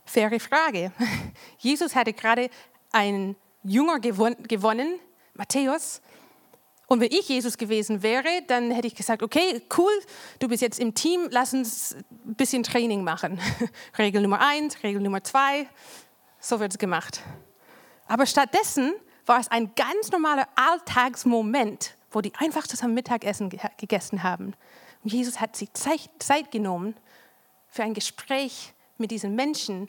Faire 0.05 0.41
Frage. 0.41 0.93
Jesus 1.59 1.95
hatte 1.95 2.12
gerade 2.12 2.50
einen 2.93 3.37
Jünger 3.62 4.00
gewonnen, 4.00 4.99
Matthäus. 5.35 6.02
Und 6.93 7.01
wenn 7.01 7.11
ich 7.11 7.27
Jesus 7.27 7.57
gewesen 7.57 8.03
wäre, 8.03 8.43
dann 8.49 8.71
hätte 8.71 8.87
ich 8.87 8.95
gesagt, 8.95 9.23
okay, 9.23 9.63
cool, 9.79 9.93
du 10.41 10.49
bist 10.49 10.61
jetzt 10.61 10.79
im 10.79 10.93
Team, 10.93 11.27
lass 11.31 11.55
uns 11.55 11.97
ein 12.27 12.35
bisschen 12.35 12.65
Training 12.65 13.03
machen. 13.03 13.41
Regel 13.99 14.21
Nummer 14.21 14.47
eins, 14.47 14.83
Regel 14.83 15.01
Nummer 15.01 15.25
zwei, 15.25 15.67
so 16.39 16.61
wird 16.61 16.73
es 16.73 16.79
gemacht. 16.79 17.23
Aber 18.09 18.27
stattdessen 18.27 18.93
war 19.25 19.41
es 19.41 19.51
ein 19.51 19.75
ganz 19.75 20.11
normaler 20.11 20.47
Alltagsmoment, 20.55 21.97
wo 22.11 22.21
die 22.21 22.35
einfach 22.35 22.67
zusammen 22.67 22.93
Mittagessen 22.93 23.49
gegessen 23.79 24.23
haben. 24.23 24.53
Und 25.03 25.15
Jesus 25.15 25.41
hat 25.41 25.57
sich 25.57 25.71
Zeit 25.73 26.51
genommen 26.51 26.95
für 27.69 27.85
ein 27.85 27.95
Gespräch 27.95 28.75
mit 28.99 29.13
diesen 29.13 29.35
Menschen, 29.35 29.89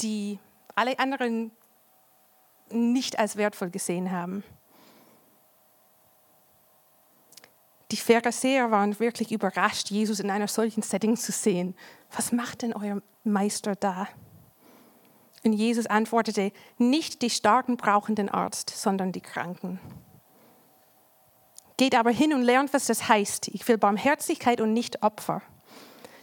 die 0.00 0.38
alle 0.74 0.98
anderen 0.98 1.50
nicht 2.70 3.18
als 3.18 3.36
wertvoll 3.36 3.68
gesehen 3.68 4.10
haben. 4.10 4.42
Die 7.94 8.00
Pharisäer 8.00 8.72
waren 8.72 8.98
wirklich 8.98 9.30
überrascht, 9.30 9.88
Jesus 9.88 10.18
in 10.18 10.28
einer 10.28 10.48
solchen 10.48 10.82
Setting 10.82 11.16
zu 11.16 11.30
sehen. 11.30 11.76
Was 12.10 12.32
macht 12.32 12.62
denn 12.62 12.72
euer 12.72 13.00
Meister 13.22 13.76
da? 13.76 14.08
Und 15.44 15.52
Jesus 15.52 15.86
antwortete, 15.86 16.50
nicht 16.76 17.22
die 17.22 17.30
Starken 17.30 17.76
brauchen 17.76 18.16
den 18.16 18.28
Arzt, 18.28 18.70
sondern 18.70 19.12
die 19.12 19.20
Kranken. 19.20 19.78
Geht 21.76 21.94
aber 21.94 22.10
hin 22.10 22.34
und 22.34 22.42
lernt, 22.42 22.74
was 22.74 22.86
das 22.86 23.08
heißt. 23.08 23.46
Ich 23.46 23.68
will 23.68 23.78
Barmherzigkeit 23.78 24.60
und 24.60 24.72
nicht 24.72 25.04
Opfer. 25.04 25.40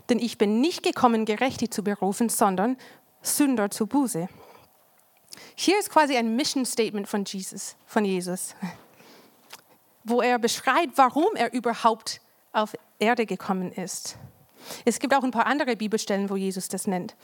Denn 0.09 0.19
ich 0.19 0.37
bin 0.37 0.59
nicht 0.59 0.83
gekommen, 0.83 1.23
Gerechte 1.23 1.69
zu 1.69 1.85
berufen, 1.85 2.27
sondern 2.27 2.75
Sünder 3.21 3.71
zu 3.71 3.87
Buße. 3.87 4.27
Hier 5.55 5.79
ist 5.79 5.89
quasi 5.89 6.17
ein 6.17 6.35
Mission 6.35 6.65
Statement 6.65 7.07
von 7.07 7.23
Jesus, 7.23 7.77
von 7.85 8.03
Jesus, 8.03 8.55
wo 10.03 10.21
er 10.21 10.39
beschreibt, 10.39 10.97
warum 10.97 11.35
er 11.35 11.53
überhaupt 11.53 12.21
auf 12.53 12.75
Erde 12.99 13.25
gekommen 13.25 13.71
ist. 13.71 14.17
Es 14.85 14.99
gibt 14.99 15.13
auch 15.13 15.23
ein 15.23 15.31
paar 15.31 15.47
andere 15.47 15.75
Bibelstellen, 15.75 16.29
wo 16.29 16.35
Jesus 16.35 16.67
das 16.67 16.87
nennt. 16.87 17.15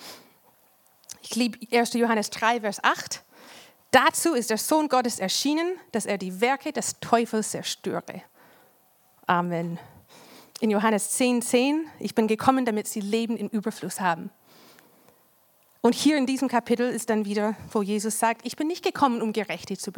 Ich 1.22 1.36
liebe 1.36 1.60
1. 1.76 1.94
Johannes 1.94 2.30
3, 2.30 2.62
Vers 2.62 2.84
8. 2.84 3.24
Dazu 3.92 4.34
ist 4.34 4.50
der 4.50 4.58
Sohn 4.58 4.90
Gottes 4.90 5.20
erschienen, 5.20 5.76
dass 5.92 6.06
er 6.06 6.18
die 6.18 6.42
Werke 6.42 6.72
des 6.72 7.00
Teufels 7.00 7.52
zerstöre. 7.52 8.24
Amen. 9.26 9.80
In 10.60 10.72
Johannes 10.72 11.12
10, 11.12 11.42
10, 11.42 11.86
ich 12.00 12.16
bin 12.16 12.28
gekommen, 12.28 12.66
damit 12.66 12.88
sie 12.88 13.02
Leben 13.02 13.38
im 13.38 13.48
Überfluss 13.48 14.00
haben. 14.00 14.32
Und 15.82 15.96
hier 15.96 16.18
in 16.18 16.26
diesem 16.26 16.48
Kapitel 16.48 16.90
ist 16.90 17.10
dann 17.10 17.26
wieder, 17.26 17.56
wo 17.72 17.82
Jesus 17.82 18.20
sagt, 18.20 18.46
ich 18.46 18.56
bin 18.56 18.68
nicht 18.68 18.84
gekommen, 18.84 19.22
um 19.22 19.34
Gerechte 19.34 19.78
zu, 19.78 19.92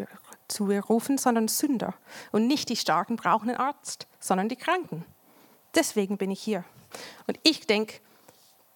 zu 0.48 0.66
berufen, 0.66 1.18
sondern 1.18 1.48
Sünder. 1.48 1.94
Und 2.32 2.48
nicht 2.48 2.70
die 2.70 2.76
Starken 2.76 3.16
brauchen 3.16 3.50
einen 3.50 3.60
Arzt, 3.60 4.08
sondern 4.20 4.50
die 4.50 4.56
Kranken. 4.56 5.06
Deswegen 5.76 6.18
bin 6.18 6.32
ich 6.32 6.42
hier. 6.42 6.64
Und 7.28 7.40
ich 7.44 7.66
denke, 7.68 8.00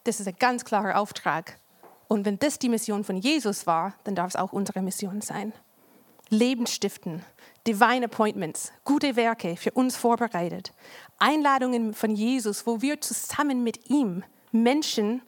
das 0.04 0.20
ist 0.20 0.28
ein 0.28 0.36
ganz 0.38 0.66
klarer 0.66 1.00
Auftrag. 1.00 1.60
Und 2.08 2.26
wenn 2.26 2.40
das 2.40 2.60
die 2.60 2.70
Mission 2.70 3.04
von 3.04 3.18
Jesus 3.18 3.66
war, 3.66 3.96
dann 4.04 4.16
darf 4.16 4.30
es 4.30 4.36
auch 4.36 4.54
unsere 4.54 4.82
Mission 4.82 5.22
sein. 5.22 5.54
Leben 6.30 6.68
stiften, 6.68 7.24
Divine 7.68 8.06
Appointments, 8.06 8.72
gute 8.86 9.16
Werke 9.16 9.56
für 9.56 9.72
uns 9.72 9.96
vorbereitet, 9.96 10.74
Einladungen 11.20 11.94
von 11.94 12.16
Jesus, 12.16 12.66
wo 12.66 12.82
wir 12.82 13.02
zusammen 13.02 13.64
mit 13.64 13.90
ihm 13.90 14.24
Menschen 14.52 15.22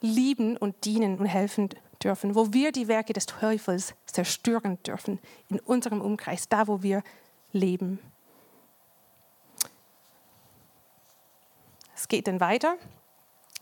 lieben 0.00 0.56
und 0.56 0.84
dienen 0.84 1.18
und 1.18 1.26
helfen 1.26 1.70
dürfen, 2.02 2.34
wo 2.34 2.52
wir 2.52 2.72
die 2.72 2.88
Werke 2.88 3.12
des 3.12 3.26
Teufels 3.26 3.94
zerstören 4.06 4.82
dürfen, 4.82 5.18
in 5.48 5.60
unserem 5.60 6.00
Umkreis, 6.00 6.48
da 6.48 6.66
wo 6.68 6.82
wir 6.82 7.02
leben. 7.52 7.98
Es 11.94 12.06
geht 12.06 12.28
dann 12.28 12.40
weiter. 12.40 12.76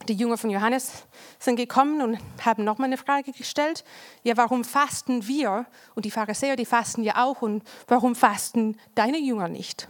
Die 0.08 0.14
Jünger 0.14 0.36
von 0.36 0.50
Johannes 0.50 1.06
sind 1.38 1.56
gekommen 1.56 2.02
und 2.02 2.18
haben 2.44 2.64
nochmal 2.64 2.88
eine 2.88 2.98
Frage 2.98 3.32
gestellt. 3.32 3.82
Ja, 4.22 4.36
warum 4.36 4.62
fasten 4.62 5.26
wir? 5.26 5.64
Und 5.94 6.04
die 6.04 6.10
Pharisäer, 6.10 6.54
die 6.54 6.66
fasten 6.66 7.02
ja 7.02 7.24
auch. 7.24 7.40
Und 7.40 7.62
warum 7.88 8.14
fasten 8.14 8.78
deine 8.94 9.18
Jünger 9.18 9.48
nicht? 9.48 9.88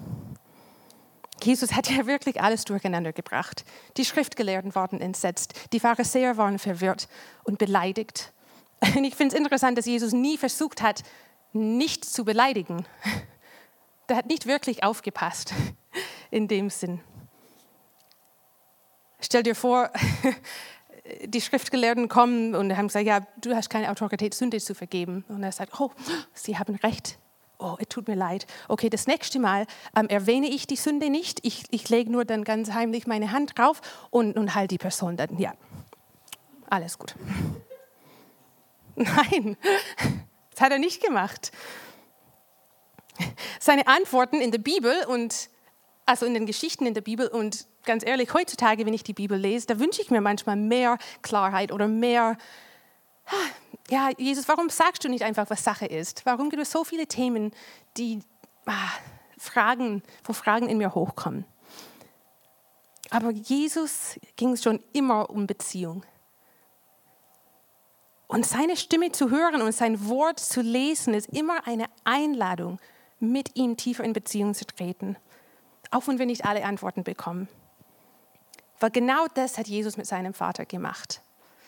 Jesus 1.43 1.73
hat 1.75 1.91
ja 1.91 2.07
wirklich 2.07 2.41
alles 2.41 2.65
durcheinander 2.65 3.13
gebracht. 3.13 3.65
Die 3.97 4.05
Schriftgelehrten 4.05 4.75
waren 4.75 5.01
entsetzt, 5.01 5.55
die 5.73 5.81
Pharisäer 5.81 6.37
waren 6.37 6.59
verwirrt 6.59 7.09
und 7.45 7.59
beleidigt. 7.59 8.33
Und 8.95 9.05
ich 9.05 9.15
finde 9.15 9.35
es 9.35 9.39
interessant, 9.39 9.79
dass 9.79 9.87
Jesus 9.87 10.13
nie 10.13 10.39
versucht 10.39 10.83
hat, 10.83 11.03
nichts 11.53 12.13
zu 12.13 12.25
beleidigen. 12.25 12.87
Der 14.09 14.17
hat 14.17 14.27
nicht 14.27 14.47
wirklich 14.47 14.85
aufgepasst 14.85 15.53
in 16.31 16.49
dem 16.49 16.71
Sinn. 16.71 17.01
Stell 19.21 19.43
dir 19.43 19.55
vor, 19.55 19.91
die 21.25 21.41
Schriftgelehrten 21.41 22.09
kommen 22.09 22.55
und 22.55 22.77
haben 22.77 22.89
gesagt, 22.89 23.07
ja, 23.07 23.21
du 23.41 23.55
hast 23.55 23.71
keine 23.71 23.91
Autorität, 23.91 24.35
Sünde 24.35 24.59
zu 24.59 24.75
vergeben. 24.75 25.25
Und 25.29 25.43
er 25.43 25.53
sagt, 25.53 25.81
oh, 25.81 25.91
sie 26.35 26.59
haben 26.59 26.77
recht, 26.77 27.19
oh, 27.59 27.77
es 27.79 27.89
tut 27.89 28.09
mir 28.09 28.15
leid. 28.15 28.47
Okay, 28.69 28.91
das 28.91 29.07
nächste 29.07 29.39
Mal 29.39 29.67
ähm, 29.97 30.09
erwähne 30.09 30.49
ich 30.49 30.67
die 30.67 30.77
Sünde 30.77 31.11
nicht. 31.11 31.41
Ich, 31.45 31.65
ich 31.71 31.89
lege 31.89 32.11
nur 32.11 32.25
dann 32.25 32.45
ganz 32.45 32.73
heimlich 32.73 33.07
meine 33.07 33.33
Hand 33.33 33.59
drauf 33.59 33.81
und, 34.11 34.37
und 34.37 34.55
halte 34.55 34.75
die 34.75 34.79
Person 34.79 35.17
dann. 35.17 35.39
Ja, 35.39 35.55
alles 36.69 36.99
gut. 36.99 37.15
Nein, 38.97 39.57
das 40.51 40.61
hat 40.61 40.73
er 40.73 40.79
nicht 40.79 41.03
gemacht. 41.03 41.53
Seine 43.61 43.87
Antworten 43.87 44.41
in 44.41 44.51
der 44.51 44.59
Bibel 44.59 44.93
und 45.09 45.49
also 46.05 46.25
in 46.25 46.35
den 46.35 46.47
Geschichten 46.47 46.87
in 46.87 46.95
der 46.95 47.01
Bibel 47.01 47.27
und 47.27 47.67
ganz 47.85 48.07
ehrlich, 48.07 48.33
heutzutage, 48.33 48.87
wenn 48.87 48.95
ich 48.95 49.03
die 49.03 49.13
Bibel 49.13 49.39
lese, 49.39 49.67
da 49.67 49.79
wünsche 49.81 50.03
ich 50.03 50.11
mir 50.11 50.21
manchmal 50.21 50.57
mehr 50.57 50.99
Klarheit 51.23 51.73
oder 51.73 51.89
mehr 51.89 52.37
ja, 53.91 54.11
Jesus, 54.19 54.49
warum 54.49 54.69
sagst 54.69 55.05
du 55.05 55.09
nicht 55.09 55.23
einfach, 55.23 55.49
was 55.49 55.63
Sache 55.63 55.87
ist? 55.87 56.27
Warum 56.27 56.51
gibt 56.51 56.63
es 56.63 56.71
so 56.71 56.85
viele 56.85 57.07
Themen, 57.07 57.53
die 57.97 58.21
ah, 58.67 58.91
Fragen, 59.39 60.03
wo 60.25 60.33
Fragen 60.33 60.69
in 60.69 60.79
mir 60.79 60.95
hochkommen? 60.95 61.45
Aber 63.11 63.31
Jesus 63.31 64.19
ging 64.37 64.53
es 64.53 64.65
schon 64.65 64.83
immer 64.93 65.31
um 65.31 65.47
Beziehung. 65.47 66.05
Und 68.27 68.45
seine 68.45 68.77
Stimme 68.77 69.13
zu 69.13 69.31
hören 69.31 69.63
und 69.63 69.73
sein 69.73 70.09
Wort 70.09 70.41
zu 70.41 70.61
lesen, 70.61 71.15
ist 71.15 71.29
immer 71.29 71.67
eine 71.67 71.87
Einladung, 72.03 72.81
mit 73.21 73.57
ihm 73.57 73.77
tiefer 73.77 74.03
in 74.03 74.13
Beziehung 74.13 74.55
zu 74.55 74.67
treten. 74.67 75.17
Auch 75.93 76.09
wenn 76.09 76.19
wir 76.19 76.27
nicht 76.27 76.45
alle 76.45 76.65
Antworten 76.65 77.05
bekommen. 77.05 77.49
Weil 78.81 78.91
genau 78.91 79.27
das 79.35 79.57
hat 79.57 79.69
Jesus 79.69 79.97
mit 79.97 80.07
seinem 80.07 80.35
Vater 80.35 80.67
gemacht. 80.67 81.23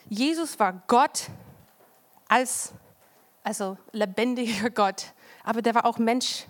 Jesus 0.08 0.58
war 0.58 0.82
Gott 0.88 1.28
als 2.28 2.72
also 3.42 3.78
lebendiger 3.92 4.70
Gott, 4.74 5.14
aber 5.42 5.62
der 5.62 5.74
war 5.74 5.86
auch 5.86 5.98
Mensch. 5.98 6.44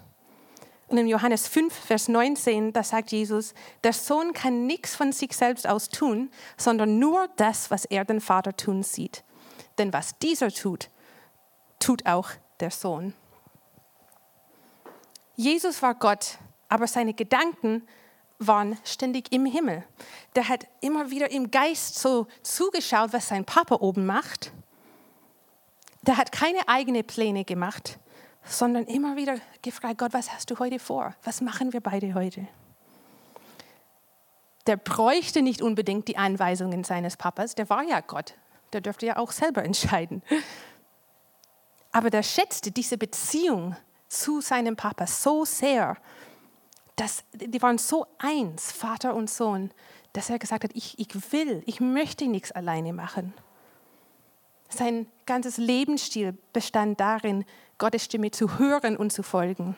Und 0.89 0.97
in 0.99 1.07
Johannes 1.07 1.47
5, 1.47 1.73
Vers 1.73 2.09
19, 2.09 2.73
da 2.73 2.83
sagt 2.83 3.13
Jesus, 3.13 3.55
der 3.85 3.93
Sohn 3.93 4.33
kann 4.33 4.67
nichts 4.67 4.97
von 4.97 5.13
sich 5.13 5.35
selbst 5.35 5.69
aus 5.69 5.91
tun, 5.91 6.31
sondern 6.57 6.99
nur 6.99 7.29
das, 7.37 7.71
was 7.71 7.85
er 7.85 8.05
den 8.05 8.21
Vater 8.21 8.57
tun 8.57 8.83
sieht. 8.83 9.23
Denn 9.77 9.93
was 9.93 10.19
dieser 10.19 10.51
tut, 10.51 10.89
tut 11.79 12.07
auch 12.07 12.31
der 12.61 12.71
Sohn. 12.71 13.13
Jesus 15.37 15.83
war 15.83 15.95
Gott, 15.95 16.39
aber 16.69 16.87
seine 16.87 17.13
Gedanken 17.13 17.87
waren 18.39 18.79
ständig 18.83 19.31
im 19.31 19.45
Himmel. 19.45 19.85
Der 20.35 20.49
hat 20.49 20.67
immer 20.81 21.11
wieder 21.11 21.31
im 21.31 21.51
Geist 21.51 21.99
so 21.99 22.27
zugeschaut, 22.43 23.13
was 23.13 23.29
sein 23.29 23.45
Papa 23.45 23.77
oben 23.77 24.07
macht 24.07 24.53
der 26.09 26.17
hat 26.17 26.33
keine 26.33 26.67
eigenen 26.67 27.07
Pläne 27.07 27.45
gemacht, 27.45 28.01
sondern 28.43 28.85
immer 28.85 29.15
wieder 29.15 29.37
gefragt, 29.63 29.99
Gott, 29.99 30.13
was 30.13 30.33
hast 30.33 30.51
du 30.51 30.59
heute 30.59 30.81
vor? 30.81 31.15
Was 31.23 31.41
machen 31.41 31.73
wir 31.73 31.81
beide 31.81 32.15
heute? 32.15 32.49
der 34.69 34.77
bräuchte 34.77 35.41
nicht 35.41 35.63
unbedingt 35.63 36.09
die 36.09 36.19
Anweisungen 36.19 36.85
seines 36.85 37.17
Papas, 37.17 37.55
der 37.55 37.71
war 37.71 37.83
ja 37.83 38.01
Gott, 38.01 38.35
der 38.75 38.83
dürfte 38.83 39.07
ja 39.07 39.17
auch 39.17 39.33
selber 39.33 39.65
entscheiden. 39.65 40.23
Aber 41.91 42.11
der 42.11 42.23
schätzte 42.23 42.71
diese 42.71 42.99
Beziehung 42.99 43.75
zu 44.09 44.43
seinem 44.43 44.77
Papa 44.77 45.07
so 45.07 45.47
sehr, 45.47 45.97
dass 46.97 47.25
die 47.33 47.63
waren 47.63 47.79
so 47.79 48.07
eins, 48.19 48.71
Vater 48.71 49.15
und 49.15 49.31
Sohn, 49.31 49.71
dass 50.13 50.29
er 50.29 50.39
gesagt 50.39 50.65
hat, 50.65 50.73
ich, 50.75 50.99
ich 50.99 51.33
will, 51.33 51.63
ich 51.65 51.81
möchte 51.81 52.27
nichts 52.27 52.53
alleine 52.53 52.93
machen. 52.93 53.33
Sein 54.69 55.07
ganzes 55.27 55.57
Lebensstil 55.57 56.37
bestand 56.53 57.01
darin, 57.01 57.45
Gottes 57.79 58.05
Stimme 58.05 58.31
zu 58.31 58.59
hören 58.59 58.97
und 58.97 59.13
zu 59.13 59.23
folgen. 59.23 59.77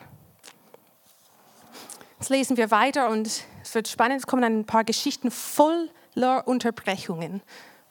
Jetzt 2.19 2.29
lesen 2.29 2.57
wir 2.57 2.69
weiter 2.71 3.09
und 3.09 3.27
es 3.63 3.75
wird 3.75 3.87
spannend. 3.87 4.19
Es 4.19 4.27
kommen 4.27 4.43
ein 4.43 4.65
paar 4.65 4.83
Geschichten 4.83 5.31
voller 5.31 6.47
Unterbrechungen, 6.47 7.41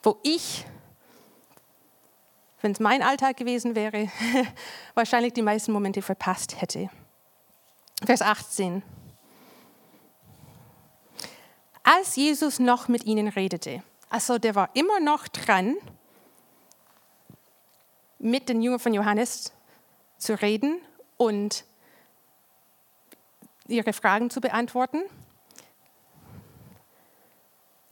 wo 0.03 0.19
ich, 0.23 0.65
wenn 2.61 2.71
es 2.71 2.79
mein 2.79 3.01
Alltag 3.01 3.37
gewesen 3.37 3.75
wäre, 3.75 4.09
wahrscheinlich 4.93 5.33
die 5.33 5.41
meisten 5.41 5.71
Momente 5.71 6.01
verpasst 6.01 6.61
hätte. 6.61 6.89
Vers 8.05 8.21
18. 8.21 8.83
Als 11.83 12.15
Jesus 12.15 12.59
noch 12.59 12.87
mit 12.87 13.05
ihnen 13.05 13.27
redete, 13.27 13.83
also 14.09 14.37
der 14.37 14.55
war 14.55 14.69
immer 14.75 14.99
noch 14.99 15.27
dran, 15.27 15.75
mit 18.21 18.49
den 18.49 18.61
Jüngern 18.61 18.79
von 18.79 18.93
Johannes 18.93 19.51
zu 20.17 20.39
reden 20.39 20.79
und 21.17 21.65
ihre 23.67 23.93
Fragen 23.93 24.29
zu 24.29 24.41
beantworten. 24.41 25.01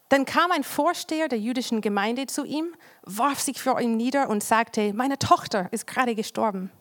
Dann 0.09 0.25
kam 0.25 0.51
ein 0.51 0.63
Vorsteher 0.63 1.27
der 1.27 1.39
jüdischen 1.39 1.81
Gemeinde 1.81 2.27
zu 2.27 2.43
ihm, 2.43 2.73
warf 3.03 3.39
sich 3.39 3.61
vor 3.61 3.79
ihm 3.79 3.95
nieder 3.95 4.29
und 4.29 4.43
sagte, 4.43 4.93
meine 4.93 5.19
Tochter 5.19 5.67
ist 5.71 5.85
gerade 5.85 6.15
gestorben, 6.15 6.71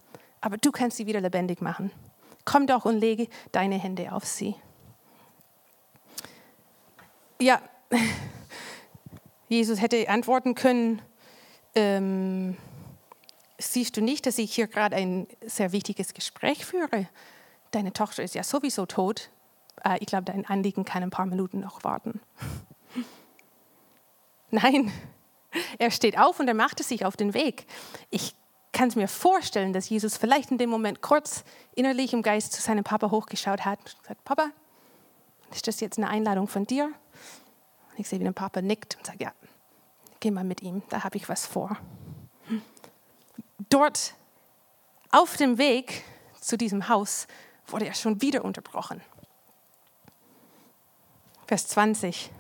aber 0.40 0.56
du 0.56 0.70
kannst 0.70 0.96
sie 0.96 1.06
wieder 1.06 1.20
lebendig 1.20 1.60
machen. 1.60 1.90
Komm 2.44 2.66
doch 2.66 2.84
und 2.86 2.98
lege 2.98 3.28
deine 3.52 3.76
Hände 3.76 4.12
auf 4.12 4.24
sie. 4.24 4.54
Ja, 7.40 7.60
Jesus 9.48 9.80
hätte 9.80 10.08
antworten 10.08 10.54
können, 10.54 11.02
ähm, 11.74 12.56
siehst 13.58 13.96
du 13.96 14.00
nicht, 14.00 14.26
dass 14.26 14.38
ich 14.38 14.54
hier 14.54 14.68
gerade 14.68 14.96
ein 14.96 15.26
sehr 15.44 15.72
wichtiges 15.72 16.14
Gespräch 16.14 16.64
führe? 16.64 17.08
Deine 17.72 17.92
Tochter 17.92 18.22
ist 18.22 18.34
ja 18.34 18.44
sowieso 18.44 18.86
tot. 18.86 19.30
Äh, 19.84 19.98
ich 20.00 20.06
glaube, 20.06 20.24
dein 20.24 20.46
Anliegen 20.46 20.84
kann 20.84 21.02
ein 21.02 21.10
paar 21.10 21.26
Minuten 21.26 21.60
noch 21.60 21.84
warten. 21.84 22.20
Nein, 24.50 24.90
er 25.78 25.90
steht 25.90 26.18
auf 26.18 26.40
und 26.40 26.48
er 26.48 26.54
machte 26.54 26.82
sich 26.82 27.04
auf 27.04 27.16
den 27.16 27.34
Weg. 27.34 27.66
Ich 28.10 28.34
kann 28.72 28.88
es 28.88 28.96
mir 28.96 29.08
vorstellen, 29.08 29.72
dass 29.72 29.88
Jesus 29.88 30.16
vielleicht 30.16 30.50
in 30.50 30.58
dem 30.58 30.70
Moment 30.70 31.02
kurz 31.02 31.44
innerlich 31.74 32.12
im 32.12 32.22
Geist 32.22 32.52
zu 32.52 32.62
seinem 32.62 32.84
Papa 32.84 33.10
hochgeschaut 33.10 33.64
hat 33.64 33.80
und 33.80 34.02
gesagt, 34.02 34.24
Papa, 34.24 34.50
ist 35.50 35.66
das 35.66 35.80
jetzt 35.80 35.98
eine 35.98 36.08
Einladung 36.08 36.48
von 36.48 36.66
dir? 36.66 36.86
Und 36.86 37.98
ich 37.98 38.08
sehe, 38.08 38.20
wie 38.20 38.24
der 38.24 38.32
Papa 38.32 38.62
nickt 38.62 38.96
und 38.96 39.06
sagt, 39.06 39.20
ja, 39.20 39.32
geh 40.20 40.30
mal 40.30 40.44
mit 40.44 40.62
ihm, 40.62 40.82
da 40.90 41.02
habe 41.02 41.16
ich 41.16 41.28
was 41.28 41.46
vor 41.46 41.76
dort 43.68 44.14
auf 45.10 45.36
dem 45.36 45.58
Weg 45.58 46.04
zu 46.40 46.56
diesem 46.56 46.88
Haus 46.88 47.26
wurde 47.66 47.86
er 47.86 47.94
schon 47.94 48.20
wieder 48.22 48.44
unterbrochen. 48.44 49.02
Vers 51.46 51.68
20. 51.68 52.30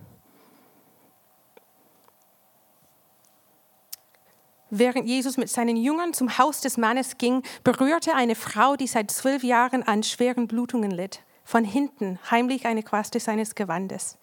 Während 4.70 5.06
Jesus 5.06 5.38
mit 5.38 5.48
seinen 5.48 5.76
Jüngern 5.76 6.12
zum 6.12 6.36
Haus 6.36 6.60
des 6.60 6.76
Mannes 6.76 7.16
ging, 7.16 7.42
berührte 7.64 8.14
eine 8.14 8.34
Frau, 8.34 8.76
die 8.76 8.86
seit 8.86 9.10
zwölf 9.10 9.42
Jahren 9.42 9.82
an 9.82 10.02
schweren 10.02 10.46
Blutungen 10.46 10.90
litt, 10.90 11.20
von 11.42 11.64
hinten 11.64 12.18
heimlich 12.30 12.66
eine 12.66 12.82
Quaste 12.82 13.18
seines 13.18 13.54
Gewandes. 13.54 14.18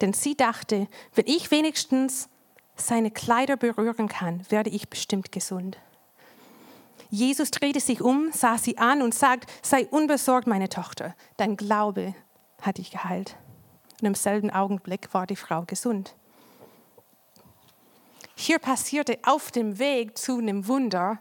Denn 0.00 0.12
sie 0.12 0.36
dachte, 0.36 0.86
wenn 1.16 1.26
ich 1.26 1.50
wenigstens 1.50 2.28
seine 2.76 3.10
Kleider 3.10 3.56
berühren 3.56 4.08
kann, 4.08 4.48
werde 4.50 4.70
ich 4.70 4.88
bestimmt 4.88 5.32
gesund. 5.32 5.78
Jesus 7.12 7.50
drehte 7.50 7.78
sich 7.78 8.00
um, 8.00 8.32
sah 8.32 8.56
sie 8.56 8.78
an 8.78 9.02
und 9.02 9.14
sagt, 9.14 9.52
sei 9.60 9.86
unbesorgt, 9.86 10.46
meine 10.46 10.70
Tochter, 10.70 11.14
dein 11.36 11.58
Glaube 11.58 12.14
hat 12.62 12.78
dich 12.78 12.90
geheilt. 12.90 13.36
Und 14.00 14.06
im 14.06 14.14
selben 14.14 14.50
Augenblick 14.50 15.12
war 15.12 15.26
die 15.26 15.36
Frau 15.36 15.64
gesund. 15.66 16.16
Hier 18.34 18.58
passierte 18.58 19.18
auf 19.24 19.50
dem 19.50 19.78
Weg 19.78 20.16
zu 20.16 20.38
einem 20.38 20.66
Wunder 20.66 21.20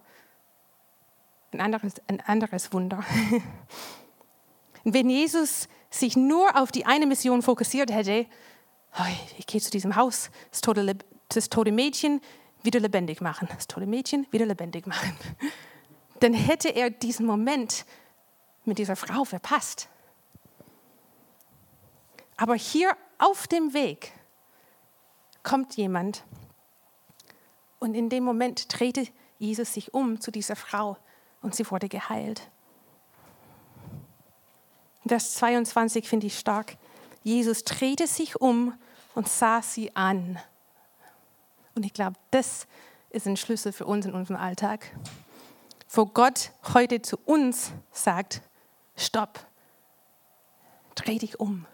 ein 1.51 1.60
anderes, 1.60 1.95
ein 2.08 2.21
anderes 2.21 2.71
Wunder. 2.71 3.04
Wenn 4.86 5.10
Jesus 5.10 5.67
sich 5.89 6.15
nur 6.15 6.56
auf 6.56 6.71
die 6.71 6.86
eine 6.86 7.06
Mission 7.06 7.41
fokussiert 7.41 7.91
hätte, 7.91 8.27
ich 9.38 9.45
gehe 9.45 9.60
zu 9.60 9.71
diesem 9.71 9.97
Haus, 9.97 10.32
das 10.51 10.62
tote, 10.62 10.95
das 11.27 11.49
tote 11.49 11.73
Mädchen 11.73 12.21
wieder 12.63 12.80
lebendig 12.80 13.19
machen, 13.19 13.49
das 13.54 13.67
tote 13.67 13.88
Mädchen 13.88 14.25
wieder 14.32 14.45
lebendig 14.45 14.88
machen 14.88 15.17
dann 16.21 16.34
hätte 16.34 16.69
er 16.69 16.89
diesen 16.89 17.25
Moment 17.25 17.86
mit 18.63 18.77
dieser 18.77 18.95
Frau 18.95 19.25
verpasst. 19.25 19.89
Aber 22.38 22.55
hier 22.55 22.95
auf 23.17 23.47
dem 23.47 23.73
Weg 23.73 24.13
kommt 25.43 25.75
jemand 25.77 26.23
und 27.79 27.95
in 27.95 28.10
dem 28.10 28.23
Moment 28.23 28.67
drehte 28.79 29.07
Jesus 29.39 29.73
sich 29.73 29.93
um 29.95 30.21
zu 30.21 30.31
dieser 30.31 30.55
Frau 30.55 30.97
und 31.41 31.55
sie 31.55 31.69
wurde 31.71 31.89
geheilt. 31.89 32.49
Vers 35.07 35.34
22 35.36 36.07
finde 36.07 36.27
ich 36.27 36.38
stark. 36.38 36.77
Jesus 37.23 37.63
drehte 37.63 38.05
sich 38.05 38.39
um 38.39 38.73
und 39.15 39.27
sah 39.27 39.63
sie 39.63 39.95
an. 39.95 40.39
Und 41.73 41.84
ich 41.84 41.93
glaube, 41.93 42.17
das 42.29 42.67
ist 43.10 43.25
ein 43.25 43.38
Schlüssel 43.38 43.71
für 43.71 43.86
uns 43.86 44.05
in 44.05 44.13
unserem 44.13 44.39
Alltag 44.39 44.91
wo 45.91 46.06
Gott 46.06 46.51
heute 46.73 47.01
zu 47.01 47.17
uns 47.17 47.73
sagt, 47.91 48.41
stopp, 48.95 49.45
dreh 50.95 51.17
dich 51.17 51.39
um. 51.39 51.65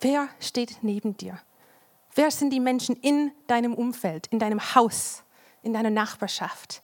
Wer 0.00 0.28
steht 0.40 0.78
neben 0.82 1.16
dir? 1.16 1.38
Wer 2.14 2.30
sind 2.30 2.50
die 2.50 2.60
Menschen 2.60 2.96
in 2.96 3.32
deinem 3.46 3.74
Umfeld, 3.74 4.26
in 4.28 4.38
deinem 4.38 4.74
Haus, 4.74 5.22
in 5.62 5.74
deiner 5.74 5.90
Nachbarschaft, 5.90 6.82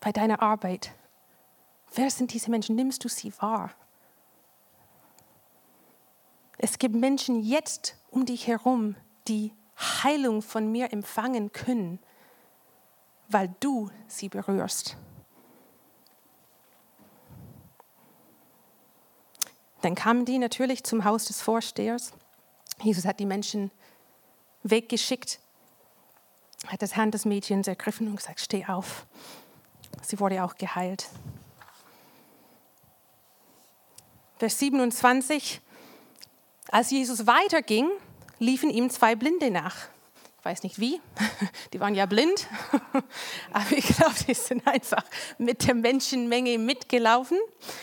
bei 0.00 0.12
deiner 0.12 0.40
Arbeit? 0.40 0.92
Wer 1.94 2.10
sind 2.10 2.32
diese 2.32 2.50
Menschen? 2.50 2.76
Nimmst 2.76 3.04
du 3.04 3.08
sie 3.08 3.32
wahr? 3.40 3.70
Es 6.58 6.78
gibt 6.78 6.94
Menschen 6.94 7.42
jetzt 7.42 7.96
um 8.10 8.24
dich 8.24 8.46
herum, 8.46 8.94
die 9.26 9.52
Heilung 9.76 10.42
von 10.42 10.70
mir 10.70 10.92
empfangen 10.92 11.52
können 11.52 11.98
weil 13.32 13.54
du 13.60 13.90
sie 14.06 14.28
berührst. 14.28 14.96
Dann 19.80 19.94
kamen 19.94 20.24
die 20.24 20.38
natürlich 20.38 20.84
zum 20.84 21.04
Haus 21.04 21.24
des 21.24 21.42
Vorstehers. 21.42 22.12
Jesus 22.82 23.04
hat 23.04 23.18
die 23.18 23.26
Menschen 23.26 23.70
weggeschickt, 24.62 25.40
hat 26.68 26.82
das 26.82 26.96
Hand 26.96 27.14
des 27.14 27.24
Mädchens 27.24 27.66
ergriffen 27.66 28.06
und 28.08 28.16
gesagt, 28.16 28.40
steh 28.40 28.64
auf. 28.66 29.06
Sie 30.02 30.20
wurde 30.20 30.44
auch 30.44 30.54
geheilt. 30.54 31.08
Vers 34.38 34.58
27, 34.58 35.60
als 36.68 36.90
Jesus 36.90 37.26
weiterging, 37.26 37.88
liefen 38.38 38.70
ihm 38.70 38.90
zwei 38.90 39.14
Blinde 39.14 39.50
nach. 39.50 39.76
Weiß 40.42 40.64
nicht 40.64 40.80
wie, 40.80 41.00
die 41.72 41.78
waren 41.78 41.94
ja 41.94 42.06
blind, 42.06 42.48
aber 43.52 43.72
ich 43.72 43.86
glaube, 43.86 44.14
die 44.26 44.34
sind 44.34 44.66
einfach 44.66 45.04
mit 45.38 45.66
der 45.66 45.74
Menschenmenge 45.74 46.58
mitgelaufen 46.58 47.38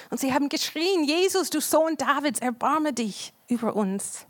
und 0.10 0.20
sie 0.20 0.34
haben 0.34 0.50
geschrien, 0.50 1.06
Jesus, 1.06 1.50
du 1.50 1.62
Sohn 1.62 1.96
Davids, 1.96 2.40
erbarme 2.40 2.92
dich 2.92 3.34
über 3.48 3.76
uns. 3.76 4.26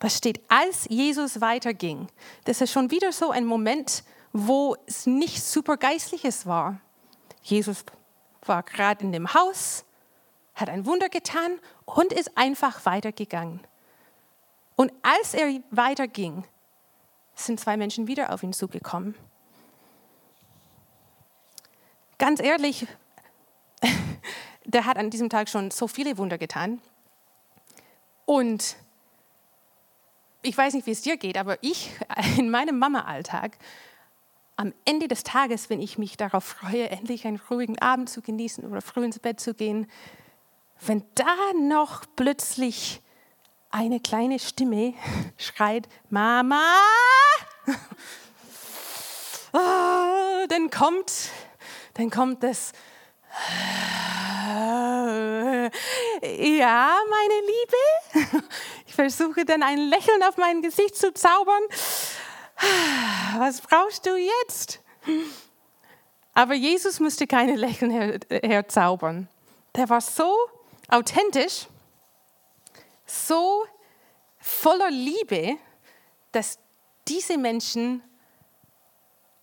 Was 0.00 0.18
steht, 0.18 0.40
als 0.48 0.86
Jesus 0.88 1.40
weiterging? 1.40 2.08
Das 2.44 2.60
ist 2.60 2.72
schon 2.72 2.90
wieder 2.90 3.12
so 3.12 3.30
ein 3.30 3.44
Moment, 3.44 4.02
wo 4.32 4.76
es 4.86 5.06
nicht 5.06 5.44
super 5.44 5.76
geistliches 5.76 6.44
war. 6.44 6.80
Jesus 7.42 7.84
war 8.44 8.64
gerade 8.64 9.04
in 9.04 9.12
dem 9.12 9.32
Haus, 9.32 9.84
hat 10.54 10.68
ein 10.68 10.86
Wunder 10.86 11.08
getan 11.08 11.60
und 11.84 12.12
ist 12.12 12.36
einfach 12.36 12.84
weitergegangen. 12.84 13.60
Und 14.76 14.92
als 15.02 15.34
er 15.34 15.60
weiterging, 15.70 16.44
sind 17.34 17.60
zwei 17.60 17.76
Menschen 17.76 18.06
wieder 18.06 18.32
auf 18.32 18.42
ihn 18.42 18.52
zugekommen. 18.52 19.14
Ganz 22.18 22.40
ehrlich, 22.40 22.86
der 24.64 24.84
hat 24.84 24.96
an 24.96 25.10
diesem 25.10 25.28
Tag 25.28 25.48
schon 25.48 25.70
so 25.70 25.88
viele 25.88 26.18
Wunder 26.18 26.38
getan. 26.38 26.80
Und 28.24 28.76
ich 30.42 30.56
weiß 30.56 30.74
nicht, 30.74 30.86
wie 30.86 30.92
es 30.92 31.02
dir 31.02 31.16
geht, 31.16 31.36
aber 31.36 31.58
ich 31.62 31.90
in 32.38 32.50
meinem 32.50 32.78
Mama-Alltag, 32.78 33.58
am 34.56 34.74
Ende 34.84 35.08
des 35.08 35.24
Tages, 35.24 35.70
wenn 35.70 35.80
ich 35.80 35.98
mich 35.98 36.16
darauf 36.16 36.44
freue, 36.44 36.90
endlich 36.90 37.26
einen 37.26 37.40
ruhigen 37.50 37.78
Abend 37.80 38.08
zu 38.10 38.20
genießen 38.20 38.64
oder 38.64 38.82
früh 38.82 39.04
ins 39.04 39.18
Bett 39.18 39.40
zu 39.40 39.54
gehen, 39.54 39.90
wenn 40.84 41.04
da 41.14 41.36
noch 41.60 42.04
plötzlich 42.16 43.00
eine 43.72 43.98
kleine 43.98 44.38
Stimme 44.38 44.94
schreit, 45.36 45.88
Mama, 46.10 46.62
oh, 49.52 50.46
dann 50.48 50.70
kommt, 50.70 51.12
dann 51.94 52.10
kommt 52.10 52.42
das, 52.42 52.72
ja, 56.22 56.96
meine 57.10 57.40
Liebe. 57.40 58.44
Ich 58.86 58.94
versuche 58.94 59.46
dann 59.46 59.62
ein 59.62 59.78
Lächeln 59.78 60.22
auf 60.22 60.36
mein 60.36 60.60
Gesicht 60.60 60.96
zu 60.96 61.14
zaubern. 61.14 61.62
Was 63.38 63.62
brauchst 63.62 64.04
du 64.04 64.16
jetzt? 64.16 64.80
Aber 66.34 66.52
Jesus 66.52 67.00
musste 67.00 67.26
keine 67.26 67.56
Lächeln 67.56 67.90
her 67.90 68.20
herzaubern. 68.28 69.28
Der 69.74 69.88
war 69.88 70.02
so 70.02 70.36
authentisch, 70.88 71.68
so 73.12 73.64
voller 74.38 74.90
Liebe, 74.90 75.58
dass 76.32 76.58
diese 77.08 77.36
Menschen 77.36 78.02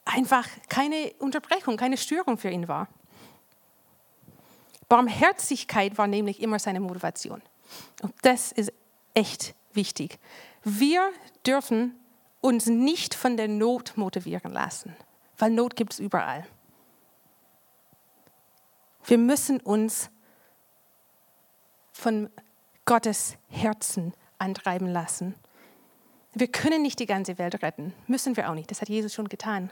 einfach 0.05 0.47
keine 0.69 1.13
Unterbrechung, 1.19 1.77
keine 1.77 1.97
Störung 1.97 2.37
für 2.37 2.49
ihn 2.49 2.67
war. 2.67 2.87
Barmherzigkeit 4.87 5.97
war 5.97 6.07
nämlich 6.07 6.41
immer 6.41 6.57
seine 6.57 6.79
Motivation. 6.79 7.41
Und 8.01 8.13
das 8.23 8.51
ist 8.51 8.73
echt 9.13 9.53
wichtig. 9.73 10.19
Wir 10.63 11.11
dürfen 11.45 11.95
uns 12.41 12.65
nicht 12.65 13.13
von 13.13 13.37
der 13.37 13.47
Not 13.47 13.97
motivieren 13.97 14.51
lassen, 14.51 14.95
weil 15.37 15.51
Not 15.51 15.75
gibt 15.75 15.93
es 15.93 15.99
überall. 15.99 16.47
Wir 19.05 19.17
müssen 19.17 19.59
uns 19.59 20.09
von 21.91 22.29
Gottes 22.89 23.37
Herzen 23.49 24.15
antreiben 24.39 24.87
lassen. 24.87 25.35
Wir 26.33 26.47
können 26.47 26.81
nicht 26.81 26.97
die 26.97 27.05
ganze 27.05 27.37
Welt 27.37 27.61
retten, 27.61 27.93
müssen 28.07 28.35
wir 28.35 28.49
auch 28.49 28.55
nicht, 28.55 28.71
das 28.71 28.81
hat 28.81 28.89
Jesus 28.89 29.13
schon 29.13 29.29
getan. 29.29 29.69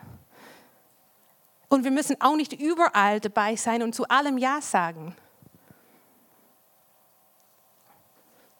Und 1.68 1.84
wir 1.84 1.90
müssen 1.90 2.22
auch 2.22 2.36
nicht 2.36 2.54
überall 2.54 3.20
dabei 3.20 3.56
sein 3.56 3.82
und 3.82 3.96
zu 3.96 4.08
allem 4.08 4.38
Ja 4.38 4.62
sagen. 4.62 5.16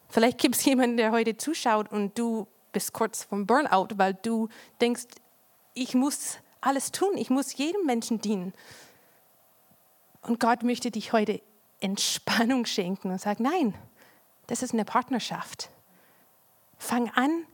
Vielleicht 0.10 0.40
gibt 0.40 0.56
es 0.56 0.66
jemanden, 0.66 0.98
der 0.98 1.12
heute 1.12 1.38
zuschaut 1.38 1.92
und 1.92 2.18
du 2.18 2.48
bist 2.72 2.94
kurz 2.94 3.26
vom 3.26 3.46
Burnout, 3.46 3.90
weil 3.98 4.16
du 4.16 4.50
denkst, 4.82 5.06
ich 5.76 5.94
muss 5.94 6.40
alles 6.62 6.92
tun, 6.92 7.16
ich 7.16 7.30
muss 7.30 7.56
jedem 7.58 7.86
Menschen 7.86 8.22
dienen. 8.22 8.56
Und 10.22 10.40
Gott 10.40 10.64
möchte 10.64 10.90
dich 10.90 11.14
heute 11.14 11.44
Entspannung 11.80 12.66
schenken 12.66 13.12
und 13.12 13.22
sagt, 13.22 13.40
nein, 13.40 13.76
das 14.48 14.64
ist 14.64 14.74
eine 14.74 14.86
Partnerschaft. 14.86 15.70
Fang 16.78 17.10
an, 17.12 17.46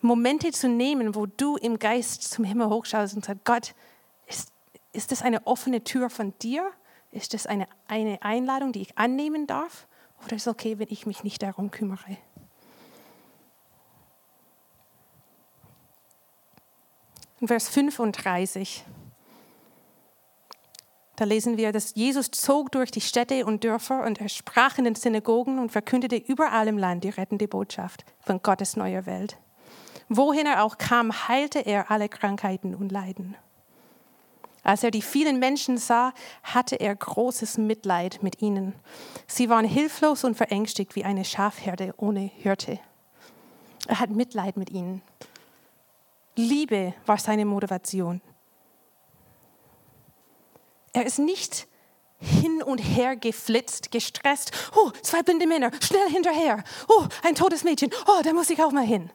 Momente 0.00 0.52
zu 0.52 0.68
nehmen, 0.68 1.14
wo 1.14 1.26
du 1.26 1.56
im 1.56 1.78
Geist 1.78 2.22
zum 2.22 2.44
Himmel 2.44 2.68
hochschaust 2.68 3.14
und 3.14 3.24
sagst, 3.24 3.44
Gott, 3.44 3.74
ist, 4.26 4.52
ist 4.92 5.12
das 5.12 5.22
eine 5.22 5.46
offene 5.46 5.82
Tür 5.82 6.10
von 6.10 6.36
dir? 6.40 6.70
Ist 7.10 7.32
das 7.32 7.46
eine, 7.46 7.68
eine 7.88 8.22
Einladung, 8.22 8.72
die 8.72 8.82
ich 8.82 8.98
annehmen 8.98 9.46
darf? 9.46 9.86
Oder 10.24 10.36
ist 10.36 10.42
es 10.42 10.48
okay, 10.48 10.78
wenn 10.78 10.88
ich 10.90 11.06
mich 11.06 11.24
nicht 11.24 11.42
darum 11.42 11.70
kümmere? 11.70 12.18
Vers 17.46 17.68
35, 17.68 18.84
da 21.16 21.24
lesen 21.24 21.56
wir, 21.56 21.70
dass 21.70 21.94
Jesus 21.94 22.30
zog 22.30 22.72
durch 22.72 22.90
die 22.90 23.00
Städte 23.00 23.46
und 23.46 23.62
Dörfer 23.62 24.04
und 24.04 24.20
er 24.20 24.28
sprach 24.28 24.78
in 24.78 24.84
den 24.84 24.96
Synagogen 24.96 25.58
und 25.58 25.70
verkündete 25.70 26.16
überall 26.16 26.66
im 26.66 26.78
Land 26.78 27.04
die 27.04 27.10
rettende 27.10 27.46
Botschaft 27.46 28.04
von 28.20 28.42
Gottes 28.42 28.76
neuer 28.76 29.06
Welt. 29.06 29.38
Wohin 30.08 30.46
er 30.46 30.64
auch 30.64 30.76
kam, 30.76 31.28
heilte 31.28 31.60
er 31.60 31.90
alle 31.90 32.08
Krankheiten 32.08 32.74
und 32.74 32.90
Leiden. 32.90 33.36
Als 34.64 34.82
er 34.82 34.90
die 34.90 35.02
vielen 35.02 35.38
Menschen 35.38 35.76
sah, 35.76 36.12
hatte 36.42 36.76
er 36.76 36.96
großes 36.96 37.58
Mitleid 37.58 38.22
mit 38.22 38.40
ihnen. 38.40 38.74
Sie 39.26 39.48
waren 39.50 39.66
hilflos 39.66 40.24
und 40.24 40.36
verängstigt 40.36 40.96
wie 40.96 41.04
eine 41.04 41.24
Schafherde 41.24 41.94
ohne 41.98 42.20
Hirte. 42.20 42.80
Er 43.86 44.00
hat 44.00 44.10
Mitleid 44.10 44.56
mit 44.56 44.70
ihnen. 44.70 45.02
Liebe 46.34 46.94
war 47.06 47.18
seine 47.18 47.44
Motivation. 47.44 48.22
Er 50.94 51.04
ist 51.04 51.18
nicht 51.18 51.66
hin 52.18 52.62
und 52.62 52.78
her 52.78 53.16
geflitzt, 53.16 53.90
gestresst. 53.90 54.52
Oh, 54.74 54.90
zwei 55.02 55.22
blinde 55.22 55.46
Männer, 55.46 55.70
schnell 55.82 56.08
hinterher. 56.08 56.64
Oh, 56.88 57.06
ein 57.22 57.34
totes 57.34 57.62
Mädchen. 57.62 57.90
Oh, 58.06 58.22
da 58.22 58.32
muss 58.32 58.48
ich 58.48 58.62
auch 58.62 58.72
mal 58.72 58.86
hin. 58.86 59.10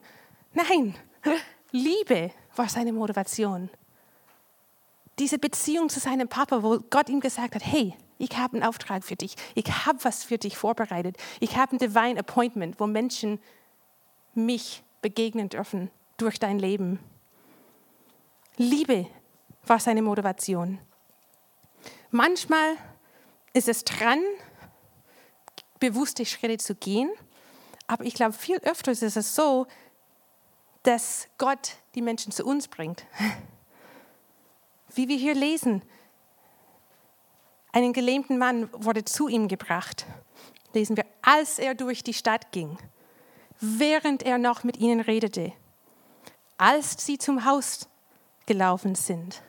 Nein, 0.52 0.94
Liebe 1.72 2.30
war 2.54 2.68
seine 2.68 2.92
Motivation 2.92 3.70
diese 5.20 5.38
Beziehung 5.38 5.90
zu 5.90 6.00
seinem 6.00 6.28
Papa, 6.28 6.62
wo 6.62 6.80
Gott 6.88 7.08
ihm 7.08 7.20
gesagt 7.20 7.54
hat, 7.54 7.64
hey, 7.64 7.94
ich 8.18 8.36
habe 8.36 8.54
einen 8.54 8.66
Auftrag 8.66 9.04
für 9.04 9.16
dich, 9.16 9.36
ich 9.54 9.86
habe 9.86 9.98
was 10.02 10.24
für 10.24 10.38
dich 10.38 10.56
vorbereitet, 10.56 11.16
ich 11.40 11.56
habe 11.56 11.76
ein 11.76 11.78
Divine 11.78 12.18
Appointment, 12.18 12.80
wo 12.80 12.86
Menschen 12.86 13.38
mich 14.34 14.82
begegnen 15.02 15.48
dürfen 15.48 15.90
durch 16.16 16.38
dein 16.38 16.58
Leben. 16.58 16.98
Liebe 18.56 19.06
war 19.66 19.78
seine 19.78 20.02
Motivation. 20.02 20.78
Manchmal 22.10 22.76
ist 23.52 23.68
es 23.68 23.84
dran, 23.84 24.20
bewusste 25.78 26.26
Schritte 26.26 26.58
zu 26.58 26.74
gehen, 26.74 27.10
aber 27.86 28.04
ich 28.04 28.14
glaube, 28.14 28.32
viel 28.32 28.58
öfter 28.58 28.92
ist 28.92 29.02
es 29.02 29.34
so, 29.34 29.66
dass 30.82 31.28
Gott 31.38 31.76
die 31.94 32.02
Menschen 32.02 32.32
zu 32.32 32.44
uns 32.44 32.68
bringt 32.68 33.04
wie 34.96 35.08
wir 35.08 35.16
hier 35.16 35.34
lesen. 35.34 35.82
Einen 37.72 37.92
gelähmten 37.92 38.38
Mann 38.38 38.68
wurde 38.72 39.04
zu 39.04 39.28
ihm 39.28 39.48
gebracht, 39.48 40.06
lesen 40.74 40.96
wir, 40.96 41.06
als 41.22 41.58
er 41.58 41.74
durch 41.74 42.02
die 42.02 42.14
Stadt 42.14 42.52
ging, 42.52 42.78
während 43.60 44.22
er 44.22 44.38
noch 44.38 44.64
mit 44.64 44.78
ihnen 44.78 45.00
redete, 45.00 45.52
als 46.56 47.04
sie 47.04 47.18
zum 47.18 47.44
Haus 47.44 47.88
gelaufen 48.46 48.94
sind. 48.94 49.42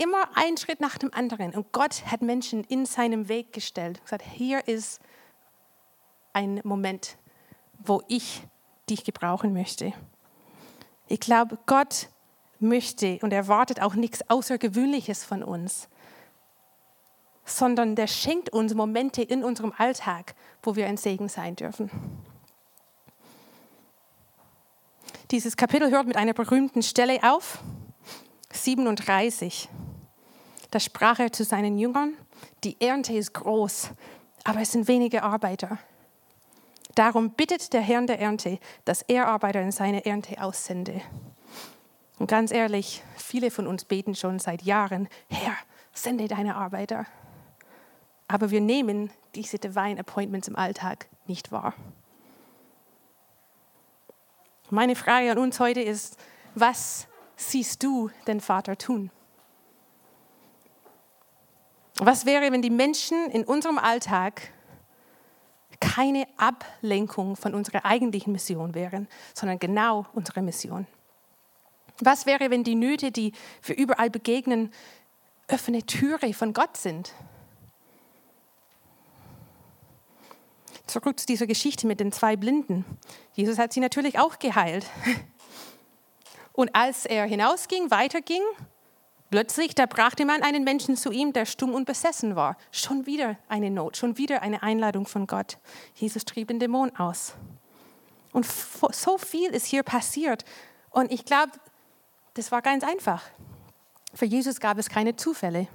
Immer 0.00 0.30
ein 0.34 0.56
Schritt 0.56 0.80
nach 0.80 0.96
dem 0.96 1.12
anderen. 1.12 1.52
Und 1.52 1.72
Gott 1.72 2.06
hat 2.06 2.22
Menschen 2.22 2.64
in 2.64 2.86
seinem 2.86 3.28
Weg 3.28 3.52
gestellt 3.52 3.98
und 3.98 4.04
gesagt, 4.04 4.24
hier 4.24 4.66
ist 4.66 4.98
ein 6.32 6.62
Moment, 6.64 7.18
wo 7.78 8.02
ich 8.08 8.40
dich 8.88 9.04
gebrauchen 9.04 9.52
möchte. 9.52 9.92
Ich 11.06 11.20
glaube, 11.20 11.58
Gott 11.66 12.08
möchte 12.60 13.18
und 13.20 13.34
erwartet 13.34 13.82
auch 13.82 13.94
nichts 13.94 14.22
Außergewöhnliches 14.30 15.22
von 15.22 15.42
uns, 15.42 15.90
sondern 17.44 17.94
der 17.94 18.06
schenkt 18.06 18.48
uns 18.54 18.72
Momente 18.72 19.20
in 19.20 19.44
unserem 19.44 19.74
Alltag, 19.76 20.34
wo 20.62 20.76
wir 20.76 20.86
ein 20.86 20.96
Segen 20.96 21.28
sein 21.28 21.56
dürfen. 21.56 21.90
Dieses 25.30 25.58
Kapitel 25.58 25.90
hört 25.90 26.06
mit 26.06 26.16
einer 26.16 26.32
berühmten 26.32 26.82
Stelle 26.82 27.20
auf, 27.22 27.58
37. 28.50 29.68
Da 30.70 30.78
sprach 30.78 31.18
er 31.18 31.32
zu 31.32 31.44
seinen 31.44 31.78
Jüngern, 31.78 32.14
die 32.62 32.80
Ernte 32.80 33.12
ist 33.12 33.34
groß, 33.34 33.90
aber 34.44 34.60
es 34.60 34.72
sind 34.72 34.88
wenige 34.88 35.22
Arbeiter. 35.22 35.78
Darum 36.94 37.30
bittet 37.30 37.72
der 37.72 37.80
Herr 37.80 38.02
der 38.02 38.20
Ernte, 38.20 38.58
dass 38.84 39.02
er 39.02 39.28
Arbeiter 39.28 39.60
in 39.60 39.72
seine 39.72 40.04
Ernte 40.04 40.42
aussende. 40.42 41.00
Und 42.18 42.28
ganz 42.28 42.52
ehrlich, 42.52 43.02
viele 43.16 43.50
von 43.50 43.66
uns 43.66 43.84
beten 43.84 44.14
schon 44.14 44.38
seit 44.38 44.62
Jahren, 44.62 45.08
Herr, 45.28 45.56
sende 45.92 46.28
deine 46.28 46.56
Arbeiter. 46.56 47.06
Aber 48.28 48.50
wir 48.50 48.60
nehmen 48.60 49.10
diese 49.34 49.58
Divine 49.58 50.00
Appointments 50.00 50.46
im 50.46 50.56
Alltag 50.56 51.08
nicht 51.26 51.50
wahr. 51.50 51.74
Meine 54.68 54.94
Frage 54.94 55.32
an 55.32 55.38
uns 55.38 55.58
heute 55.58 55.80
ist, 55.80 56.16
was 56.54 57.08
siehst 57.36 57.82
du 57.82 58.10
den 58.26 58.40
Vater 58.40 58.76
tun? 58.76 59.10
Was 62.02 62.24
wäre, 62.24 62.50
wenn 62.50 62.62
die 62.62 62.70
Menschen 62.70 63.30
in 63.30 63.44
unserem 63.44 63.76
Alltag 63.76 64.54
keine 65.80 66.26
Ablenkung 66.38 67.36
von 67.36 67.52
unserer 67.52 67.84
eigentlichen 67.84 68.32
Mission 68.32 68.74
wären, 68.74 69.06
sondern 69.34 69.58
genau 69.58 70.06
unsere 70.14 70.40
Mission? 70.40 70.86
Was 71.98 72.24
wäre, 72.24 72.48
wenn 72.48 72.64
die 72.64 72.74
Nöte, 72.74 73.12
die 73.12 73.32
wir 73.62 73.76
überall 73.76 74.08
begegnen, 74.08 74.72
offene 75.52 75.84
Türe 75.84 76.32
von 76.32 76.54
Gott 76.54 76.78
sind? 76.78 77.12
Zurück 80.86 81.20
zu 81.20 81.26
dieser 81.26 81.46
Geschichte 81.46 81.86
mit 81.86 82.00
den 82.00 82.12
zwei 82.12 82.34
Blinden. 82.34 82.86
Jesus 83.34 83.58
hat 83.58 83.74
sie 83.74 83.80
natürlich 83.80 84.18
auch 84.18 84.38
geheilt. 84.38 84.86
Und 86.54 86.74
als 86.74 87.04
er 87.04 87.26
hinausging, 87.26 87.90
weiterging, 87.90 88.42
plötzlich, 89.30 89.74
da 89.74 89.86
brachte 89.86 90.24
man 90.24 90.42
einen 90.42 90.64
Menschen 90.64 90.96
zu 90.96 91.10
ihm, 91.10 91.32
der 91.32 91.46
stumm 91.46 91.74
und 91.74 91.84
besessen 91.84 92.36
war. 92.36 92.56
Schon 92.70 93.06
wieder 93.06 93.36
eine 93.48 93.70
Not, 93.70 93.96
schon 93.96 94.18
wieder 94.18 94.42
eine 94.42 94.62
Einladung 94.62 95.06
von 95.06 95.26
Gott. 95.26 95.58
Jesus 95.94 96.24
trieb 96.24 96.48
den 96.48 96.58
Dämon 96.58 96.94
aus. 96.96 97.34
Und 98.32 98.46
so 98.46 99.18
viel 99.18 99.50
ist 99.50 99.66
hier 99.66 99.82
passiert. 99.82 100.44
Und 100.90 101.10
ich 101.10 101.24
glaube, 101.24 101.52
das 102.34 102.52
war 102.52 102.62
ganz 102.62 102.84
einfach. 102.84 103.22
Für 104.14 104.26
Jesus 104.26 104.60
gab 104.60 104.78
es 104.78 104.88
keine 104.88 105.16
Zufälle. 105.16 105.68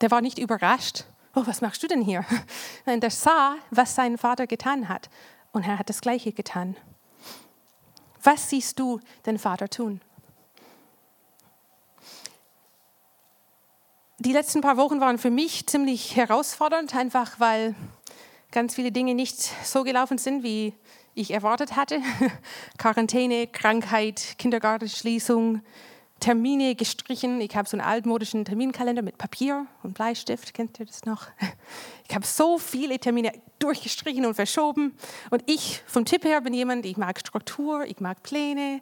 Der 0.00 0.10
war 0.10 0.20
nicht 0.20 0.38
überrascht. 0.38 1.04
Oh, 1.34 1.42
was 1.46 1.60
machst 1.60 1.82
du 1.82 1.86
denn 1.86 2.02
hier? 2.02 2.24
Nein, 2.86 3.00
der 3.00 3.10
sah, 3.10 3.56
was 3.70 3.94
sein 3.94 4.18
Vater 4.18 4.46
getan 4.46 4.88
hat. 4.88 5.10
Und 5.52 5.66
er 5.66 5.78
hat 5.78 5.88
das 5.88 6.00
Gleiche 6.00 6.32
getan. 6.32 6.76
Was 8.22 8.50
siehst 8.50 8.78
du 8.78 9.00
den 9.26 9.38
Vater 9.38 9.68
tun? 9.68 10.00
Die 14.18 14.32
letzten 14.32 14.62
paar 14.62 14.78
Wochen 14.78 14.98
waren 14.98 15.18
für 15.18 15.30
mich 15.30 15.66
ziemlich 15.66 16.16
herausfordernd, 16.16 16.94
einfach 16.96 17.38
weil 17.38 17.74
ganz 18.50 18.74
viele 18.74 18.90
Dinge 18.90 19.14
nicht 19.14 19.38
so 19.62 19.84
gelaufen 19.84 20.16
sind, 20.16 20.42
wie 20.42 20.72
ich 21.14 21.32
erwartet 21.32 21.76
hatte. 21.76 22.00
Quarantäne, 22.78 23.46
Krankheit, 23.46 24.36
Kindergartenschließung, 24.38 25.60
Termine 26.18 26.76
gestrichen. 26.76 27.42
Ich 27.42 27.54
habe 27.56 27.68
so 27.68 27.76
einen 27.76 27.86
altmodischen 27.86 28.46
Terminkalender 28.46 29.02
mit 29.02 29.18
Papier 29.18 29.66
und 29.82 29.92
Bleistift. 29.92 30.54
Kennt 30.54 30.80
ihr 30.80 30.86
das 30.86 31.04
noch? 31.04 31.26
Ich 32.08 32.14
habe 32.14 32.24
so 32.24 32.56
viele 32.56 33.00
Termine 33.00 33.32
durchgestrichen 33.58 34.24
und 34.26 34.34
verschoben. 34.34 34.96
Und 35.30 35.42
ich 35.46 35.82
vom 35.86 36.04
Tipp 36.04 36.24
her 36.24 36.40
bin 36.40 36.54
jemand, 36.54 36.86
ich 36.86 36.96
mag 36.96 37.18
Struktur, 37.18 37.84
ich 37.84 37.98
mag 37.98 38.22
Pläne 38.22 38.80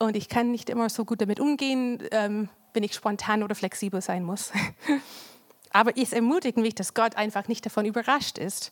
und 0.00 0.16
ich 0.16 0.28
kann 0.28 0.50
nicht 0.50 0.68
immer 0.68 0.88
so 0.88 1.04
gut 1.04 1.20
damit 1.20 1.38
umgehen, 1.38 2.02
ähm, 2.10 2.48
wenn 2.76 2.84
ich 2.84 2.94
spontan 2.94 3.42
oder 3.42 3.54
flexibel 3.56 4.00
sein 4.00 4.22
muss. 4.22 4.52
Aber 5.70 5.96
es 5.96 6.12
ermutigt 6.12 6.58
mich, 6.58 6.74
dass 6.74 6.94
Gott 6.94 7.16
einfach 7.16 7.48
nicht 7.48 7.66
davon 7.66 7.84
überrascht 7.86 8.38
ist. 8.38 8.70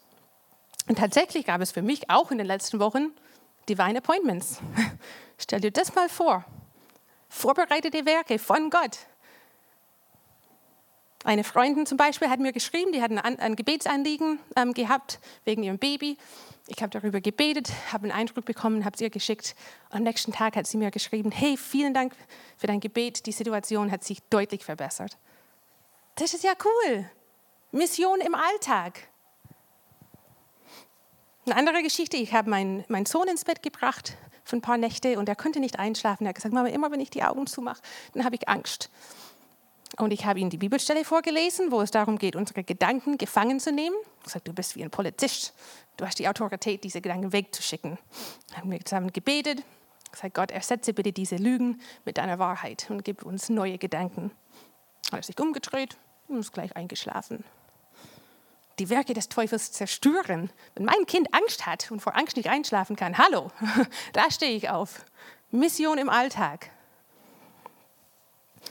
Und 0.87 0.99
tatsächlich 0.99 1.47
gab 1.47 1.61
es 1.61 1.73
für 1.73 1.83
mich 1.83 2.11
auch 2.11 2.31
in 2.31 2.38
den 2.38 2.47
letzten 2.47 2.79
Wochen 2.79 3.12
Divine 3.69 3.99
Appointments. 3.99 4.61
Stell 5.38 5.61
dir 5.61 5.73
das 5.73 5.95
mal 5.95 6.09
vor 6.09 6.45
vorbereitete 7.35 8.07
Werke 8.07 8.38
von 8.38 8.71
Gott. 8.71 8.99
Eine 11.25 11.43
Freundin 11.43 11.85
zum 11.85 11.97
Beispiel 11.97 12.29
hat 12.31 12.38
mir 12.38 12.53
geschrieben, 12.53 12.93
die 12.93 13.03
hat 13.03 13.11
ein, 13.11 13.40
ein 13.40 13.57
Gebetsanliegen 13.57 14.38
ähm, 14.57 14.73
gehabt 14.73 15.19
wegen 15.45 15.62
ihrem 15.62 15.79
Baby. 15.79 16.17
Ich 16.66 16.81
habe 16.81 16.88
darüber 16.88 17.20
gebetet, 17.20 17.70
habe 17.92 18.05
einen 18.05 18.12
Eindruck 18.12 18.46
bekommen, 18.46 18.85
habe 18.85 18.94
es 18.94 19.00
ihr 19.00 19.11
geschickt. 19.11 19.55
Und 19.90 19.98
am 19.98 20.03
nächsten 20.05 20.33
Tag 20.33 20.57
hat 20.57 20.66
sie 20.66 20.79
mir 20.79 20.90
geschrieben, 20.90 21.31
hey, 21.31 21.59
vielen 21.59 21.92
Dank 21.92 22.14
für 22.57 22.66
dein 22.66 22.81
Gebet, 22.81 23.27
die 23.27 23.33
Situation 23.33 23.90
hat 23.90 24.03
sich 24.03 24.22
deutlich 24.31 24.64
verbessert. 24.64 25.18
Das 26.14 26.33
ist 26.33 26.42
ja 26.42 26.53
cool. 26.64 27.11
Mission 27.70 28.20
im 28.20 28.35
Alltag. 28.35 29.09
Eine 31.44 31.57
andere 31.57 31.83
Geschichte, 31.83 32.16
ich 32.16 32.33
habe 32.33 32.48
meinen 32.48 32.85
mein 32.88 33.05
Sohn 33.05 33.29
ins 33.29 33.44
Bett 33.44 33.62
gebracht 33.62 34.16
für 34.44 34.57
ein 34.57 34.62
paar 34.62 34.79
Nächte 34.79 35.18
und 35.18 35.29
er 35.29 35.37
konnte 35.37 35.61
nicht 35.61 35.79
einschlafen. 35.79 36.24
Er 36.24 36.31
hat 36.31 36.37
gesagt, 36.37 36.55
Mama, 36.55 36.68
immer 36.68 36.90
wenn 36.90 37.00
ich 37.00 37.11
die 37.11 37.22
Augen 37.22 37.46
zumache, 37.46 37.83
dann 38.14 38.24
habe 38.24 38.37
ich 38.37 38.48
Angst. 38.48 38.90
Und 39.98 40.12
ich 40.12 40.24
habe 40.24 40.40
ihm 40.40 40.50
die 40.50 40.57
Bibelstelle 40.57 41.05
vorgelesen, 41.05 41.70
wo 41.70 41.81
es 41.81 41.90
darum 41.90 42.18
geht, 42.18 42.35
unsere 42.37 42.64
Gedanken 42.64 43.18
gefangen 43.18 43.61
zu 43.61 43.72
nehmen. 43.72 43.96
Ich 44.18 44.24
gesagt, 44.24 44.48
du 44.48 44.53
bist 44.53 44.74
wie 44.77 44.83
ein 44.83 44.90
Polizist. 44.90 45.55
Du 45.96 46.04
hast 46.04 46.18
die 46.18 46.28
Autorität, 46.28 46.85
diese 46.85 47.00
Gedanken 47.00 47.33
wegzuschicken. 47.33 47.98
Wir 48.48 48.59
haben 48.59 48.85
zusammen 48.85 49.12
gebetet. 49.12 49.62
Gesagt, 50.11 50.35
Gott, 50.35 50.50
ersetze 50.50 50.92
bitte 50.92 51.12
diese 51.12 51.37
Lügen 51.37 51.80
mit 52.04 52.18
deiner 52.18 52.38
Wahrheit 52.38 52.87
und 52.90 53.04
gib 53.04 53.24
uns 53.24 53.48
neue 53.48 53.78
Gedanken. 53.78 54.30
Er 55.11 55.18
hat 55.18 55.24
sich 55.24 55.38
umgedreht 55.40 55.96
und 56.28 56.38
ist 56.38 56.52
gleich 56.52 56.74
eingeschlafen 56.76 57.44
die 58.78 58.90
Werke 58.90 59.14
des 59.14 59.28
Teufels 59.28 59.72
zerstören. 59.72 60.50
Wenn 60.74 60.85
mein 60.85 61.07
Kind 61.07 61.33
Angst 61.33 61.66
hat 61.66 61.90
und 61.90 62.00
vor 62.00 62.16
Angst 62.16 62.37
nicht 62.37 62.48
einschlafen 62.48 62.96
kann, 62.96 63.18
hallo, 63.18 63.50
da 64.12 64.30
stehe 64.30 64.57
ich 64.57 64.70
auf. 64.70 65.04
Mission 65.50 65.98
im 65.98 66.09
Alltag. 66.09 66.70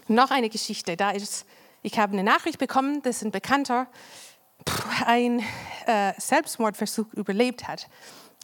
Noch 0.08 0.32
eine 0.32 0.50
Geschichte. 0.50 0.98
Da 0.98 1.12
ist, 1.12 1.46
ich 1.82 1.98
habe 1.98 2.14
eine 2.14 2.24
Nachricht 2.24 2.60
bekommen, 2.60 3.02
dass 3.04 3.24
ein 3.24 3.32
Bekannter 3.32 3.88
einen 5.06 5.44
äh, 5.86 6.14
Selbstmordversuch 6.18 7.14
überlebt 7.14 7.68
hat 7.68 7.88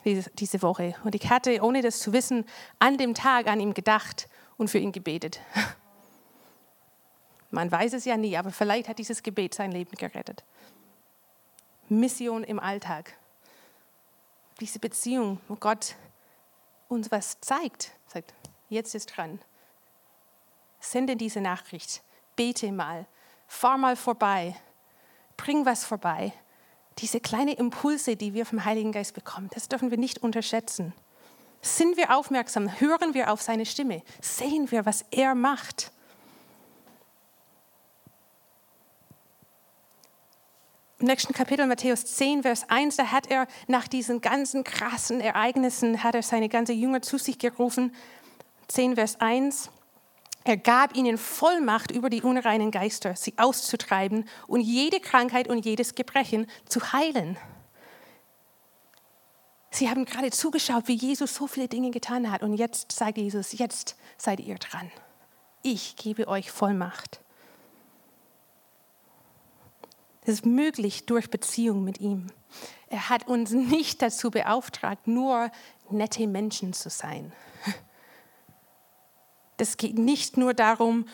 diese, 0.05 0.29
diese 0.31 0.61
Woche. 0.61 0.95
Und 1.03 1.15
ich 1.15 1.29
hatte, 1.29 1.61
ohne 1.61 1.81
das 1.81 1.99
zu 1.99 2.13
wissen, 2.13 2.45
an 2.79 2.97
dem 2.97 3.13
Tag 3.13 3.47
an 3.47 3.59
ihm 3.59 3.73
gedacht 3.73 4.27
und 4.57 4.69
für 4.69 4.79
ihn 4.79 4.91
gebetet. 4.91 5.39
Man 7.51 7.71
weiß 7.71 7.93
es 7.93 8.05
ja 8.05 8.15
nie, 8.17 8.37
aber 8.37 8.51
vielleicht 8.51 8.87
hat 8.87 8.99
dieses 8.99 9.23
Gebet 9.23 9.55
sein 9.55 9.71
Leben 9.71 9.95
gerettet. 9.97 10.43
Mission 11.87 12.43
im 12.43 12.59
Alltag. 12.59 13.17
Diese 14.59 14.79
Beziehung, 14.79 15.39
wo 15.47 15.55
Gott 15.55 15.95
uns 16.87 17.11
was 17.11 17.39
zeigt, 17.41 17.91
sagt, 18.07 18.33
jetzt 18.69 18.93
ist 18.93 19.07
dran. 19.07 19.39
Sende 20.79 21.15
diese 21.15 21.41
Nachricht, 21.41 22.03
bete 22.35 22.71
mal, 22.71 23.07
fahr 23.47 23.77
mal 23.77 23.95
vorbei, 23.95 24.55
bring 25.39 25.65
was 25.65 25.85
vorbei. 25.85 26.33
Diese 26.99 27.19
kleinen 27.19 27.55
Impulse, 27.55 28.15
die 28.15 28.33
wir 28.33 28.45
vom 28.45 28.65
Heiligen 28.65 28.91
Geist 28.91 29.13
bekommen, 29.13 29.49
das 29.53 29.69
dürfen 29.69 29.89
wir 29.89 29.97
nicht 29.97 30.21
unterschätzen. 30.21 30.93
Sind 31.61 31.97
wir 31.97 32.15
aufmerksam, 32.15 32.79
hören 32.79 33.13
wir 33.13 33.31
auf 33.31 33.41
seine 33.41 33.65
Stimme, 33.65 34.01
sehen 34.21 34.69
wir, 34.71 34.85
was 34.85 35.05
er 35.11 35.35
macht. 35.35 35.91
im 40.99 41.07
nächsten 41.07 41.33
Kapitel, 41.33 41.65
Matthäus 41.65 42.05
10, 42.05 42.43
Vers 42.43 42.69
1, 42.69 42.97
da 42.97 43.11
hat 43.13 43.27
er 43.27 43.47
nach 43.67 43.87
diesen 43.87 44.19
ganzen 44.19 44.65
krassen 44.65 45.21
Ereignissen, 45.21 46.03
hat 46.03 46.13
er 46.13 46.23
seine 46.23 46.49
ganze 46.49 46.73
Jünger 46.73 47.01
zu 47.01 47.17
sich 47.17 47.39
gerufen. 47.39 47.95
10, 48.67 48.95
Vers 48.95 49.21
1. 49.21 49.69
Er 50.49 50.57
gab 50.57 50.95
ihnen 50.95 51.19
Vollmacht 51.19 51.91
über 51.91 52.09
die 52.09 52.23
unreinen 52.23 52.71
Geister, 52.71 53.15
sie 53.15 53.35
auszutreiben 53.37 54.27
und 54.47 54.61
jede 54.61 54.99
Krankheit 54.99 55.47
und 55.47 55.63
jedes 55.63 55.93
Gebrechen 55.93 56.47
zu 56.67 56.91
heilen. 56.91 57.37
Sie 59.69 59.91
haben 59.91 60.05
gerade 60.05 60.31
zugeschaut, 60.31 60.87
wie 60.87 60.95
Jesus 60.95 61.35
so 61.35 61.45
viele 61.45 61.67
Dinge 61.67 61.91
getan 61.91 62.31
hat. 62.31 62.41
Und 62.41 62.55
jetzt 62.55 62.91
sagt 62.91 63.19
Jesus, 63.19 63.59
jetzt 63.59 63.95
seid 64.17 64.39
ihr 64.39 64.55
dran. 64.55 64.89
Ich 65.61 65.95
gebe 65.97 66.27
euch 66.27 66.49
Vollmacht. 66.49 67.21
Das 70.21 70.33
ist 70.33 70.47
möglich 70.47 71.05
durch 71.05 71.29
Beziehung 71.29 71.83
mit 71.83 71.99
ihm. 71.99 72.25
Er 72.87 73.09
hat 73.09 73.27
uns 73.27 73.51
nicht 73.51 74.01
dazu 74.01 74.31
beauftragt, 74.31 75.05
nur 75.05 75.51
nette 75.91 76.25
Menschen 76.25 76.73
zu 76.73 76.89
sein. 76.89 77.33
Das 79.59 79.75
geht 79.75 79.97
nicht 79.97 80.37
nur 80.37 80.53
darum, 80.53 81.05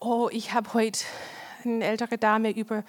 oh, 0.00 0.30
ich 0.32 0.54
habe 0.54 0.72
heute 0.72 1.04
eine 1.62 1.84
ältere 1.84 2.16
Dame 2.16 2.50
über 2.50 2.84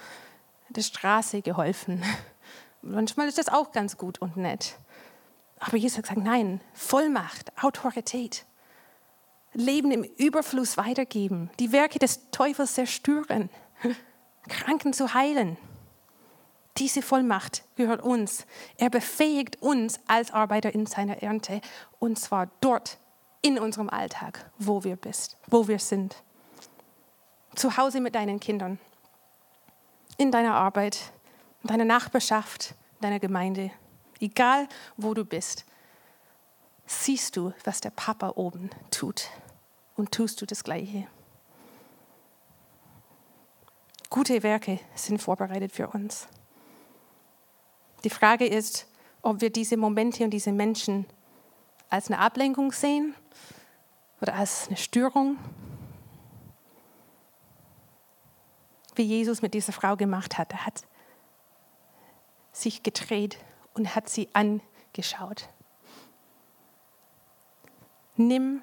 die 0.70 0.82
Straße 0.82 1.42
geholfen. 1.42 2.02
Manchmal 2.82 3.28
ist 3.28 3.38
das 3.38 3.50
auch 3.50 3.74
ganz 3.74 3.98
gut 3.98 4.22
und 4.22 4.38
nett. 4.38 4.78
Aber 5.60 5.76
Jesus 5.76 5.98
hat 5.98 6.04
gesagt, 6.06 6.26
nein, 6.26 6.62
Vollmacht, 6.74 7.52
Autorität, 7.62 8.46
Leben 9.52 9.92
im 9.92 10.06
Überfluss 10.06 10.78
weitergeben, 10.78 11.52
die 11.60 11.74
Werke 11.74 12.00
des 12.00 12.32
Teufels 12.32 12.76
zerstören. 12.76 13.50
Kranken 14.48 14.94
zu 14.94 15.14
heilen. 15.14 15.58
Diese 16.78 17.02
Vollmacht 17.02 17.66
gehört 17.76 18.02
uns. 18.02 18.46
Er 18.78 18.90
befähigt 18.90 19.62
uns 19.62 20.00
als 20.08 20.32
Arbeiter 20.32 20.74
in 20.74 20.86
seiner 20.86 21.22
Ernte 21.22 21.60
und 22.00 22.18
zwar 22.18 22.50
dort 22.62 23.00
in 23.44 23.60
unserem 23.60 23.90
Alltag, 23.90 24.50
wo 24.58 24.84
wir 24.84 24.96
bist, 24.96 25.38
wo 25.48 25.68
wir 25.68 25.78
sind. 25.78 26.24
Zu 27.54 27.78
Hause 27.78 28.00
mit 28.00 28.16
deinen 28.16 28.40
Kindern, 28.40 28.80
in 30.18 30.32
deiner 30.32 30.56
Arbeit, 30.56 31.12
in 31.62 31.68
deiner 31.68 31.86
Nachbarschaft, 31.86 32.74
in 32.96 33.02
deiner 33.02 33.20
Gemeinde, 33.20 33.70
egal 34.20 34.68
wo 34.98 35.14
du 35.14 35.26
bist, 35.26 35.66
siehst 36.88 37.36
du, 37.36 37.54
was 37.64 37.82
der 37.82 37.92
Papa 37.92 38.34
oben 38.36 38.70
tut 38.90 39.30
und 39.96 40.12
tust 40.12 40.42
du 40.42 40.46
das 40.46 40.64
Gleiche. 40.64 41.08
Gute 44.10 44.42
Werke 44.42 44.80
sind 44.96 45.22
vorbereitet 45.22 45.72
für 45.72 45.90
uns. 45.90 46.28
Die 48.04 48.10
Frage 48.10 48.46
ist, 48.46 48.88
ob 49.22 49.42
wir 49.42 49.50
diese 49.50 49.76
Momente 49.76 50.24
und 50.24 50.30
diese 50.30 50.52
Menschen 50.52 51.06
als 51.90 52.08
eine 52.08 52.20
Ablenkung 52.20 52.72
sehen 52.72 53.16
oder 54.24 54.36
als 54.36 54.68
eine 54.68 54.78
Störung, 54.78 55.38
wie 58.96 59.04
Jesus 59.04 59.42
mit 59.42 59.54
dieser 59.54 59.74
Frau 59.74 59.98
gemacht 59.98 60.38
hat. 60.38 60.54
Er 60.54 60.66
hat 60.66 60.84
sich 62.54 62.84
gedreht 62.84 63.38
und 63.74 63.96
hat 63.96 64.08
sie 64.08 64.30
angeschaut. 64.32 65.50
Nimm 68.16 68.62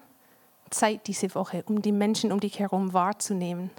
Zeit 0.70 1.06
diese 1.06 1.34
Woche, 1.34 1.62
um 1.66 1.82
die 1.82 1.92
Menschen 1.92 2.32
um 2.32 2.40
dich 2.40 2.58
herum 2.58 2.94
wahrzunehmen. 2.94 3.70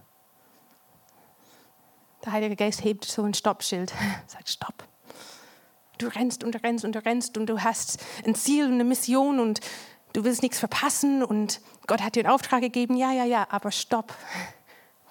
Der 2.24 2.34
Heilige 2.34 2.58
Geist 2.58 2.84
hebt 2.84 3.06
so 3.06 3.24
ein 3.24 3.34
Stoppschild, 3.34 3.91
sagt 4.28 4.50
Stopp. 4.50 4.88
Du 5.98 6.08
rennst 6.08 6.44
und 6.44 6.62
rennst 6.63 6.86
und 6.86 6.96
rennst 6.98 7.38
und 7.39 7.48
du 7.48 7.63
hast 7.63 8.04
ein 8.24 8.36
Ziel 8.36 8.65
und 8.65 8.74
eine 8.74 8.84
Mission 8.84 9.39
und 9.39 9.62
du 10.13 10.24
willst 10.24 10.41
nichts 10.41 10.60
verpassen 10.60 11.24
und 11.24 11.62
Gott 11.88 12.02
hat 12.02 12.15
dir 12.15 12.26
einen 12.26 12.34
Auftrag 12.34 12.62
gegeben. 12.62 12.95
Ja, 12.95 13.12
ja, 13.12 13.26
ja, 13.26 13.47
aber 13.50 13.71
stopp. 13.71 14.13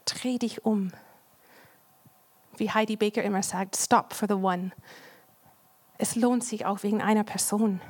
Dreh 0.04 0.38
dich 0.38 0.64
um. 0.64 0.92
Wie 2.56 2.70
Heidi 2.70 2.96
Baker 2.96 3.22
immer 3.22 3.42
sagt, 3.42 3.76
stop 3.76 4.12
for 4.12 4.28
the 4.28 4.34
one. 4.34 4.72
Es 5.98 6.16
lohnt 6.16 6.44
sich 6.44 6.66
auch 6.66 6.82
wegen 6.82 7.02
einer 7.02 7.24
Person. 7.24 7.80